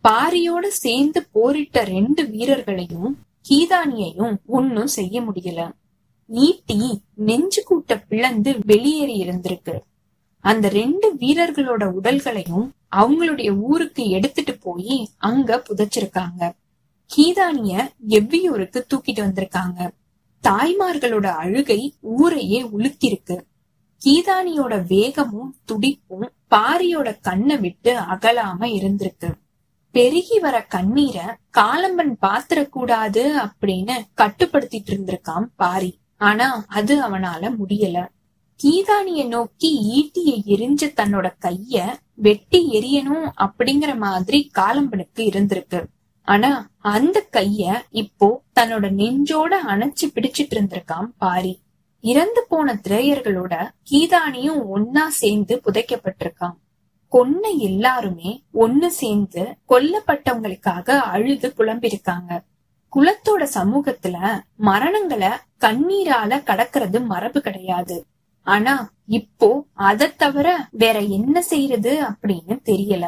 பாரியோட 0.04 0.68
சேர்ந்து 0.68 1.28
போரிட்ட 1.32 1.84
ரெண்டு 1.84 2.30
வீரர்களையும் 2.30 3.18
கீதானியையும் 3.50 4.36
ஒன்னும் 4.46 4.88
செய்ய 4.88 5.22
முடியல. 5.22 5.72
ஈட்டி 6.28 7.02
நெஞ்சு 7.14 7.64
கூட்ட 7.64 8.00
பிளந்து 8.00 8.56
வெளியேறி 8.66 9.24
இருந்திருக்கு. 9.24 9.80
அந்த 10.40 10.70
ரெண்டு 10.70 11.14
வீரர்களோட 11.14 11.84
உடல்களையும் 11.84 12.72
அவங்களுடைய 12.96 13.60
ஊருக்கு 13.60 14.10
எடுத்துட்டு 14.10 14.58
போய் 14.58 15.10
அங்க 15.18 15.64
புதைச்சிருக்காங்க. 15.70 16.52
கீதானிய 17.16 17.90
எவ்வியூருக்கு 18.10 18.82
தூக்கிட்டு 18.90 19.22
வந்திருக்காங்க. 19.22 19.90
தாய்மார்களோட 20.44 21.26
அழுகை 21.26 21.94
ஊரையே 22.00 22.62
உளுத்திருக்கு 22.64 23.42
கீதானியோட 24.06 24.88
வேகமும் 24.88 25.56
துடிப்பும் 25.66 26.32
பாரியோட 26.54 27.18
கண்ணை 27.22 27.58
விட்டு 27.58 28.00
அகலாம 28.00 28.62
இருந்திருக்கு. 28.62 29.34
பெருகி 29.92 30.40
வர 30.40 30.64
கண்ணீரை 30.64 31.26
காலம்பன் 31.58 32.14
பாத்திரக்கூடாது 32.22 33.24
அப்படின்னு 33.46 33.96
கட்டுப்படுத்திட்டு 34.22 34.92
இருந்திருக்கான் 34.92 35.46
பாரி. 35.56 36.00
ஆனா 36.18 36.66
அது 36.68 37.10
அவனால 37.10 37.52
முடியல. 37.60 38.08
கீதானிய 38.64 39.28
நோக்கி 39.28 39.70
ஈட்டிய 39.98 40.50
எரிஞ்ச 40.54 40.84
தன்னோட 40.84 41.28
கைய 41.42 41.86
வெட்டி 42.16 42.60
எரியணும் 42.72 43.32
அப்படிங்கிற 43.38 43.98
மாதிரி 43.98 44.52
காலம்பனுக்கு 44.60 45.20
இருந்திருக்கு. 45.20 45.84
ஆனா 46.22 46.70
அந்த 46.78 47.28
கைய 47.32 47.82
இப்போ 47.90 48.42
தன்னோட 48.60 48.86
நெஞ்சோட 49.02 49.54
அணைச்சு 49.68 50.06
பிடிச்சிட்டு 50.14 50.54
இருந்திருக்கான் 50.54 51.08
பாரி. 51.18 51.63
இறந்து 52.04 52.42
போன 52.50 52.74
திரையர்களோட 52.88 53.54
கீதானியும் 53.92 54.62
ஒன்னா 54.76 55.04
சேர்ந்து 55.20 55.62
புதைக்கப்பட்டிருக்கான். 55.66 56.58
கொன்ன 57.12 57.44
எல்லாருமே 57.60 58.32
ஒன்னு 58.64 58.92
சேர்ந்து 58.92 59.44
கொல்லப்பட்டவங்களுக்காக 59.70 60.98
அழுது 61.14 61.50
புலம்பிருக்காங்க 61.58 62.32
குலத்தோட 62.94 63.44
சமூகத்துல 63.58 64.18
மரணங்களை 64.70 65.32
கண்ணீரால 65.60 66.42
கடக்கிறது 66.50 67.00
மரபு 67.06 67.40
கிடையாது. 67.42 67.98
ஆனா 68.48 68.74
இப்போ 69.20 69.50
அதை 69.74 70.08
தவிர 70.16 70.48
வேற 70.72 70.98
என்ன 71.18 71.36
செய்யறது 71.42 71.94
அப்படின்னு 72.04 72.58
தெரியல. 72.70 73.06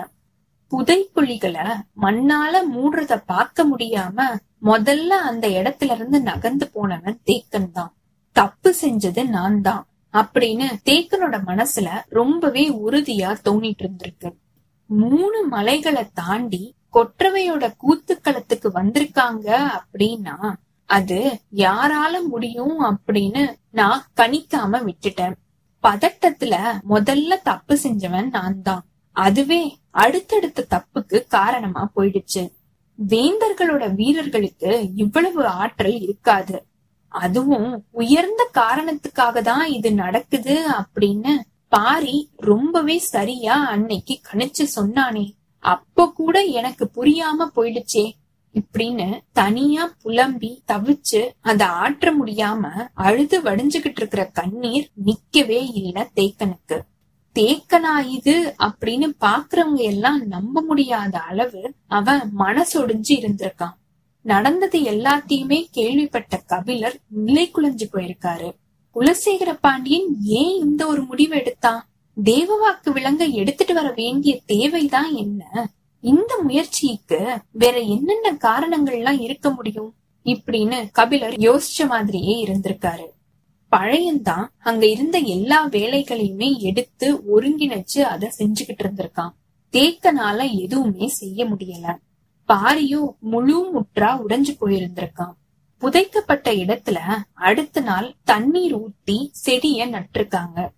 புதைக்குழிகளை 0.71 1.67
மண்ணால 2.01 2.53
மூடுறத 2.73 3.13
பார்க்க 3.25 3.67
முடியாம 3.71 4.17
முதல்ல 4.65 5.12
அந்த 5.29 5.45
இடத்துல 5.58 5.95
இருந்து 5.95 6.19
நகர்ந்து 6.21 6.67
போனவன் 6.69 7.19
தேக்கன் 7.25 7.71
தான். 7.71 7.93
தப்பு 8.36 8.69
செஞ்சது 8.82 9.21
நான் 9.30 9.62
தான் 9.62 9.84
அப்படின்னு 10.13 10.67
தேக்கனோட 10.86 11.36
மனசுல 11.50 11.88
ரொம்பவே 12.10 12.63
உறுதியா 12.86 13.30
தோணிட்டு 13.45 13.84
இருந்திருக்கு. 13.84 14.30
மூணு 14.89 15.39
மலைகளை 15.45 16.04
தாண்டி 16.13 16.63
கொற்றவையோட 16.93 17.63
கூத்துக்களத்துக்கு 17.84 18.69
வந்திருக்காங்க 18.80 19.48
அப்படின்னா 19.78 20.36
அது 20.89 21.19
யாரால 21.56 22.13
முடியும் 22.28 22.76
அப்படின்னு 22.89 23.43
நான் 23.71 24.04
கணிக்காம 24.15 24.82
விட்டுட்டேன். 24.88 25.36
பதட்டத்துல 25.84 26.56
முதல்ல 26.89 27.34
தப்பு 27.43 27.76
செஞ்சவன் 27.84 28.30
நான் 28.30 28.62
தான் 28.62 28.86
அதுவே 29.15 29.62
அடுத்தடுத்த 30.04 30.67
தப்புக்கு 30.69 31.17
காரணமா 31.28 31.84
போயிடுச்சு. 31.95 32.43
வேந்தர்களோட 33.00 33.84
வீரர்களுக்கு 33.95 34.71
இவ்வளவு 34.95 35.41
ஆற்றல் 35.62 36.00
இருக்காது. 36.00 36.58
அதுவும் 37.23 37.69
உயர்ந்த 38.01 38.41
காரணத்துக்காக 38.60 39.41
தான் 39.41 39.65
இது 39.78 39.89
நடக்குது 40.04 40.56
அப்படின்னு 40.80 41.34
பாரி 41.75 42.17
ரொம்பவே 42.49 42.97
சரியா 43.13 43.56
அன்னைக்கு 43.73 44.15
கணிச்சு 44.28 44.65
சொன்னானே. 44.78 45.25
அப்ப 45.65 46.08
கூட 46.19 46.36
எனக்கு 46.60 46.86
புரியாம 46.97 47.47
போயிடுச்சே 47.56 48.06
இப்படின்னு 48.56 49.08
தனியா 49.39 49.86
புலம்பி 50.04 50.51
தவிச்சு 50.71 51.21
அத 51.41 51.62
ஆற்ற 51.84 52.12
முடியாம 52.19 52.63
அழுது 53.06 53.38
வடிஞ்சுகிட்டு 53.41 54.01
இருக்கிற 54.01 54.23
கண்ணீர் 54.39 54.86
நிக்கவே 55.08 55.62
இல்ல 55.82 56.06
தேக்கனுக்கு. 56.19 56.78
தேக்கனா 57.36 57.93
இது 58.17 58.36
அப்படின்னு 58.67 59.08
பாக்குறவங்க 59.25 59.82
எல்லாம் 59.93 60.21
நம்ப 60.36 60.62
முடியாத 60.62 61.15
அளவு 61.30 61.63
அவன் 61.97 62.21
மனசொடிஞ்சு 62.39 63.13
இருந்திருக்கான். 63.21 63.75
நடந்தது 64.26 64.80
எல்லாத்தையுமே 64.80 65.66
கேள்விப்பட்ட 65.72 66.38
கபிலர் 66.38 67.00
நிலை 67.08 67.52
குலைஞ்சு 67.52 67.84
போயிருக்காரு. 67.94 68.52
குலசேகர 68.96 69.58
பாண்டியன் 69.62 70.18
ஏன் 70.24 70.60
இந்த 70.60 70.88
ஒரு 70.88 71.04
முடிவு 71.04 71.36
எடுத்தான் 71.36 71.88
தேவவாக்கு 72.24 72.90
விலங்க 72.90 73.32
எடுத்துட்டு 73.32 73.74
வர 73.74 73.92
வேண்டிய 73.96 74.40
தேவைதான் 74.46 75.14
என்ன? 75.14 75.70
இந்த 76.02 76.40
முயற்சிக்கு 76.44 77.38
வேற 77.52 77.80
என்னென்ன 77.80 78.38
காரணங்கள்லாம் 78.42 79.22
இருக்க 79.22 79.50
முடியும்? 79.50 79.94
இப்படின்னு 80.26 80.88
கபிலர் 80.92 81.34
யோசிச்ச 81.34 81.88
மாதிரியே 81.88 82.46
இருந்திருக்காரு. 82.46 83.06
பழையன்தான் 83.72 84.48
அங்க 84.58 84.88
இருந்த 84.88 85.18
எல்லா 85.18 85.68
வேலைகளையுமே 85.68 86.58
எடுத்து 86.58 87.16
ஒருங்கிணைச்சு 87.16 88.00
அதை 88.00 88.30
செஞ்சுகிட்டு 88.40 88.84
இருந்திருக்கான். 88.84 89.32
தேக்கனால 89.72 90.58
எதுவுமே 90.60 91.08
செய்ய 91.08 91.46
முடியல. 91.46 91.96
பாரியும் 92.45 93.17
முழு 93.19 93.69
முற்றா 93.73 94.19
உடைஞ்சு 94.27 94.55
போயிருந்திருக்கான். 94.62 95.34
புதைக்கப்பட்ட 95.77 96.51
இடத்துல 96.51 96.99
அடுத்த 97.34 97.81
நாள் 97.81 98.15
தண்ணீர் 98.23 98.77
ஊத்தி 98.77 99.31
செடிய 99.45 99.86
நட்டிருக்காங்க. 99.86 100.69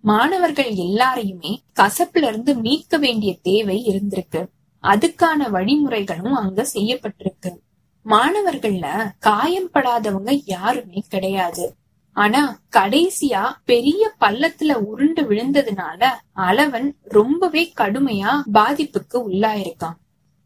மாணவர்கள் 0.00 0.72
எல்லாரையுமே 0.72 1.56
கசப்புல 1.80 2.26
இருந்து 2.26 2.54
மீட்க 2.54 2.96
வேண்டிய 2.96 3.38
தேவை 3.42 3.86
இருந்திருக்கு. 3.86 4.46
அதுக்கான 4.82 5.50
வழிமுறைகளும் 5.50 6.32
அங்க 6.32 6.66
செய்யப்பட்டிருக்கு. 6.74 7.58
மாணவர்கள்ல 8.04 9.10
காயம் 9.18 9.70
படாதவங்க 9.74 10.40
யாருமே 10.44 11.04
கிடையாது. 11.08 11.74
ஆனா 12.12 12.60
கடைசியா 12.76 13.50
பெரிய 13.64 14.12
பள்ளத்துல 14.20 14.72
உருண்டு 14.72 15.22
விழுந்ததுனால 15.22 16.06
அளவன் 16.36 16.92
ரொம்பவே 17.02 17.72
கடுமையா 17.80 18.42
பாதிப்புக்கு 18.54 19.28
உள்ளாயிருக்கான். 19.28 20.00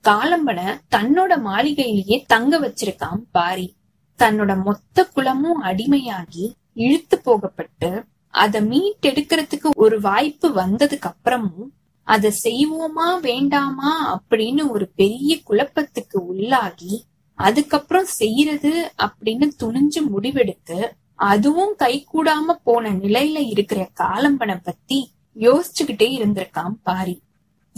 காலம்பன 0.04 0.80
தன்னோட 0.90 1.38
மாளிகையிலேயே 1.40 2.24
தங்க 2.26 2.61
வச்சிருக்கான் 2.61 3.22
பாரி. 3.30 3.76
தன்னோட 4.18 4.62
மொத்த 4.62 5.04
குலமும் 5.04 5.62
அடிமையாகி 5.62 6.54
இழுத்து 6.72 7.20
போகப்பட்டு 7.20 8.04
அத 8.30 8.61
மீட்டெடுக்கிறதுக்கு 8.61 9.70
ஒரு 9.74 10.00
வாய்ப்பு 10.00 10.48
வந்ததுக்கு 10.54 11.09
அப்புறமும் 11.09 11.72
அத 12.02 12.32
செய்வோமா 12.44 13.20
வேண்டாமா 13.20 14.18
அப்படின்னு 14.18 14.70
ஒரு 14.70 14.88
பெரிய 14.94 15.40
குழப்பத்துக்கு 15.44 16.18
உள்ளாகி 16.26 17.04
அதுக்கப்புறம் 17.35 18.06
செய்யறது 18.06 18.92
அப்படின்னு 18.98 19.50
துணிஞ்சு 19.62 20.00
முடிவெடுத்து 20.11 20.92
அதுவும் 21.14 21.76
கைகூடாம 21.78 22.54
போன 22.62 22.90
நிலையில 22.90 23.48
இருக்கிற 23.48 23.90
காலம்பனை 24.00 24.61
பத்தி 24.62 25.12
யோசிச்சுக்கிட்டே 25.37 26.09
இருந்திருக்கான் 26.11 26.74
பாரி. 26.82 27.22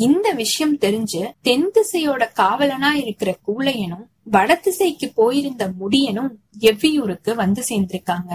இந்த 0.06 0.30
விஷயம் 0.32 0.74
தெரிஞ்சு 0.78 1.20
தென் 1.40 1.70
திசையோட 1.74 2.22
காவலனா 2.40 2.90
இருக்கிற 2.92 3.30
கூழையனும் 3.46 4.04
வட 4.24 4.54
திசைக்கு 4.54 5.06
போயிருந்த 5.14 5.72
முடியனும் 5.80 6.30
எவ்வியூருக்கு 6.60 7.34
வந்து 7.34 7.62
சேர்ந்திருக்காங்க. 7.68 8.32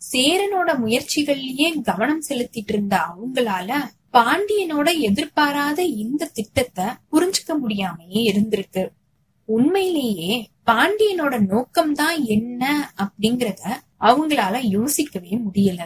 சேரனோட 0.00 0.70
முயற்சிகள்லயே 0.84 1.68
கவனம் 1.82 2.22
செலுத்திட்டு 2.28 2.72
இருந்த 2.72 2.96
அவங்களால 3.08 3.70
பாண்டியனோட 4.12 4.88
எதிர்பாராத 4.98 5.82
இந்த 5.82 6.30
திட்டத்தை 6.34 6.84
புரிஞ்சுக்க 7.12 7.52
முடியாமையே 7.64 8.22
இருந்திருக்கு. 8.30 8.84
உண்மையிலேயே 9.44 10.50
பாண்டியனோட 10.66 11.34
நோக்கம்தான் 11.52 12.18
என்ன 12.24 12.92
அப்படிங்கறத 12.96 13.64
அவங்களால 14.00 14.54
யோசிக்கவே 14.76 15.32
முடியல. 15.46 15.82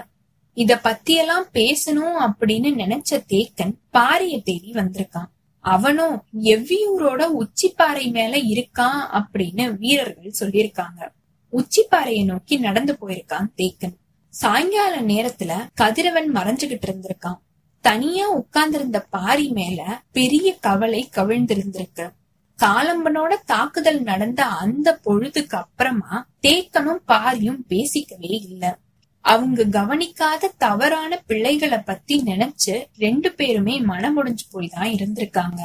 இத 0.56 0.80
பத்தியெல்லாம் 0.84 1.48
பேசணும் 1.52 2.16
அப்படின்னு 2.26 2.70
நினைச்ச 2.82 3.22
தேக்கன் 3.28 3.74
பாரிய 3.92 4.42
தேடி 4.42 4.70
வந்திருக்கான். 4.72 5.30
அவனும் 5.60 6.24
எவ்வியூரோட 6.42 7.28
உச்சிப்பாறை 7.38 8.10
மேல 8.10 8.36
இருக்கான் 8.36 9.22
அப்படின்னு 9.22 9.78
வீரர்கள் 9.78 10.34
சொல்லியிருக்காங்க. 10.40 11.08
உச்சிப்பாறையை 11.52 12.24
நோக்கி 12.24 12.56
நடந்து 12.56 12.96
போயிருக்கான் 13.00 13.46
தேக்கன். 13.56 13.96
சாயங்கால 14.28 15.00
நேரத்துல 15.00 15.66
கதிரவன் 15.74 16.32
மறைஞ்சுகிட்டு 16.32 16.86
இருந்திருக்கான். 16.86 17.38
தனியா 17.80 18.28
உட்கார்ந்திருந்த 18.30 19.00
பாரி 19.00 19.48
மேல 19.48 20.02
பெரிய 20.12 20.56
கவலை 20.60 21.08
கவிழ்ந்திருந்திருக்கு. 21.16 22.10
காலம்பனோட 22.58 23.34
தாக்குதல் 23.46 24.00
நடந்த 24.00 24.44
அந்த 24.44 25.00
பொழுதுக்கு 25.04 25.56
அப்புறமா 25.56 26.28
தேக்கனும் 26.46 27.02
பாரியும் 27.08 27.64
பேசிக்கவே 27.68 28.32
இல்ல. 28.48 28.78
அவங்க 29.26 29.64
கவனிக்காத 29.76 30.50
தவறான 30.58 31.12
பிள்ளைகளை 31.26 31.78
பத்தி 31.78 32.16
நினைச்சு 32.26 32.74
ரெண்டு 32.98 33.28
பேருமே 33.32 33.74
மனமுடிஞ்சு 33.80 34.44
போய் 34.50 34.68
தான் 34.68 34.92
இருந்திருக்காங்க. 34.96 35.60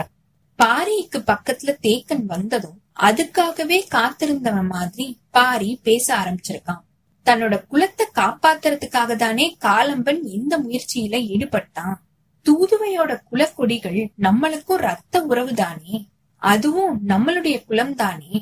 பாரிக்கு 0.60 1.19
பக்கத்துல 1.32 1.71
தேக்கன் 1.82 2.26
வந்ததும் 2.26 2.80
அதுக்காகவே 3.00 3.78
காத்திருந்தவன் 3.95 4.67
மாதிரி 4.67 5.06
பாரி 5.30 5.80
பேச 5.84 6.06
ஆரம்பிச்சிருக்கான். 6.17 6.82
தன்னோட 7.26 7.56
குலத்தை 7.71 8.06
காப்பாத்துறதுக்காக 8.15 9.15
தானே 9.15 9.45
காலம்பன் 9.60 10.21
இந்த 10.38 10.54
முயற்சியில 10.60 11.15
ஈடுபட்டான். 11.34 11.97
தூதுவையோட 12.45 13.12
குலக்கொடிகள் 13.30 14.00
நம்மளுக்கும் 14.21 14.82
ரத்த 14.88 15.21
உறவு 15.24 15.54
தானே 15.54 15.95
அதுவும் 16.41 16.95
நம்மளுடைய 17.08 17.58
குலம் 17.65 17.95
தானே 17.95 18.34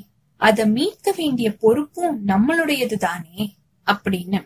அத 0.41 0.65
மீட்க 0.65 1.11
வேண்டிய 1.15 1.47
பொறுப்பும் 1.55 2.15
நம்மளுடையது 2.27 2.97
தானே 2.97 3.39
அப்படின்னு 3.87 4.39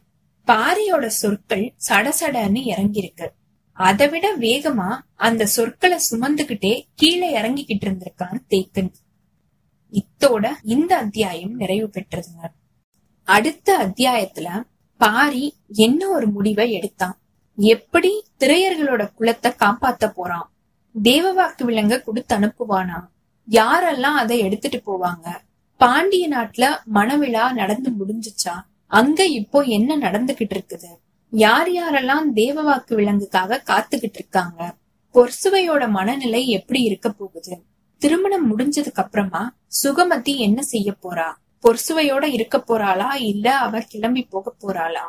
பாரியோட 0.48 1.06
சொற்கள் 1.06 1.74
சடசடன்னு 1.90 2.60
இறங்கியிருக்கு. 2.66 3.28
அதை 3.72 4.10
விட 4.10 4.38
வேகமா 4.38 4.98
அந்த 5.14 5.46
சொற்களை 5.46 6.00
சுமந்துகிட்டே 6.12 6.86
கீழே 6.96 7.42
இறங்கிக்கிட்டு 7.42 7.86
இருந்திருக்கான் 7.86 8.40
தேக்கன். 8.50 8.94
இத்தோட 9.92 10.50
இந்த 10.64 10.98
அத்தியாயம் 10.98 11.54
நிறைவு 11.54 11.90
பெற்றதுங்க. 11.94 12.46
அடுத்த 13.24 13.78
அத்தியாயத்துல 13.78 14.64
பாரி 14.98 15.58
என்ன 15.68 16.10
ஒரு 16.10 16.28
முடிவை 16.28 16.72
எடுத்தான்? 16.72 17.18
எப்படி 17.56 18.26
திரையர்களோட 18.40 19.10
குலத்தை 19.20 19.56
காப்பாத்த 19.60 20.08
போறான்? 20.08 20.52
தேவவாக்கு 21.04 21.64
விலங்க 21.64 22.02
கொடுத்து 22.02 22.38
அனுப்புவானா? 22.38 23.08
யாரெல்லாம் 23.50 24.20
அதை 24.22 24.40
எடுத்துட்டு 24.40 24.82
போவாங்க? 24.86 25.38
பாண்டிய 25.78 26.30
நாட்டுல 26.30 26.66
மணவிழா 26.94 27.52
நடந்து 27.52 27.92
முடிஞ்சுச்சா? 27.92 28.73
அங்க 28.88 29.26
இப்போ 29.26 29.62
என்ன 29.62 29.98
நடந்துகிட்டு 29.98 30.56
இருக்குது? 30.56 30.89
யார் 31.30 31.69
யாரெல்லாம் 31.69 32.28
தேவவாக்கு 32.36 32.96
விலங்குக்காக 32.96 33.62
காத்துக்கிட்டு 33.65 34.19
இருக்காங்க? 34.19 34.76
பொர்சுவையோட 35.13 35.89
மனநிலை 35.89 36.48
எப்படி 36.48 36.82
இருக்க 36.82 37.10
போகுது? 37.10 37.63
திருமணம் 37.98 38.46
முடிஞ்சதுக்கு 38.50 38.93
அப்புறமா 38.93 39.56
சுகமதி 39.84 40.36
என்ன 40.38 40.62
செய்ய 40.62 40.93
போறா? 41.04 41.28
பொர்சுவையோட 41.63 42.24
இருக்க 42.24 42.63
போறாளா? 42.67 43.13
இல்ல 43.13 43.58
அவ 43.58 43.80
கிளம்பி 43.80 44.24
போக 44.24 44.54
போறாளா? 44.62 45.06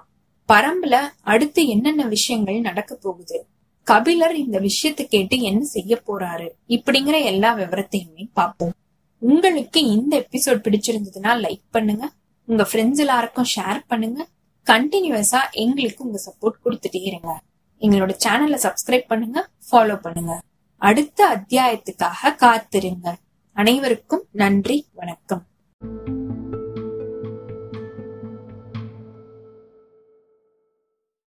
பரம்புல 0.53 1.01
அடுத்து 1.21 1.69
என்னென்ன 1.69 2.07
விஷயங்கள் 2.07 2.61
நடக்க 2.61 2.95
போகுது? 2.95 3.47
கபிலர் 3.83 4.37
இந்த 4.37 4.59
விஷயத்தை 4.59 5.07
கேட்டு 5.07 5.41
என்ன 5.41 5.65
செய்ய 5.65 6.03
போறாரு? 6.07 6.49
இப்படிங்கிற 6.69 7.25
எல்லா 7.25 7.57
விவரத்தையுமே 7.57 8.29
பார்ப்போம். 8.33 8.73
உங்களுக்கு 9.19 9.85
இந்த 9.85 10.27
எபிசோட் 10.31 10.65
பிடிச்சிருந்ததுன்னா 10.67 11.33
லைக் 11.45 11.63
பண்ணுங்க 11.71 12.11
உங்க 12.49 12.63
ஃப்ரெண்ட்ஸ் 12.71 13.03
எல்லாருக்கும் 13.05 13.51
ஷேர் 13.55 13.81
பண்ணுங்க. 13.87 14.21
கண்டினியூஸா 14.67 15.41
எங்களுக்கு 15.65 16.05
உங்க 16.05 16.19
சப்போர்ட் 16.27 16.63
கொடுத்துட்டே 16.65 17.03
இருங்க. 17.11 17.33
எங்களோட 17.81 18.13
சேனலை 18.25 18.59
சப்ஸ்கிரைப் 18.67 19.11
பண்ணுங்க 19.13 19.39
ஃபாலோ 19.69 19.97
பண்ணுங்க. 20.07 20.35
அடுத்த 20.79 21.21
அத்தியாயத்துக்காக 21.37 22.35
காத்திருங்க. 22.45 23.15
அனைவருக்கும் 23.53 24.27
நன்றி 24.43 24.79
வணக்கம். 25.01 25.45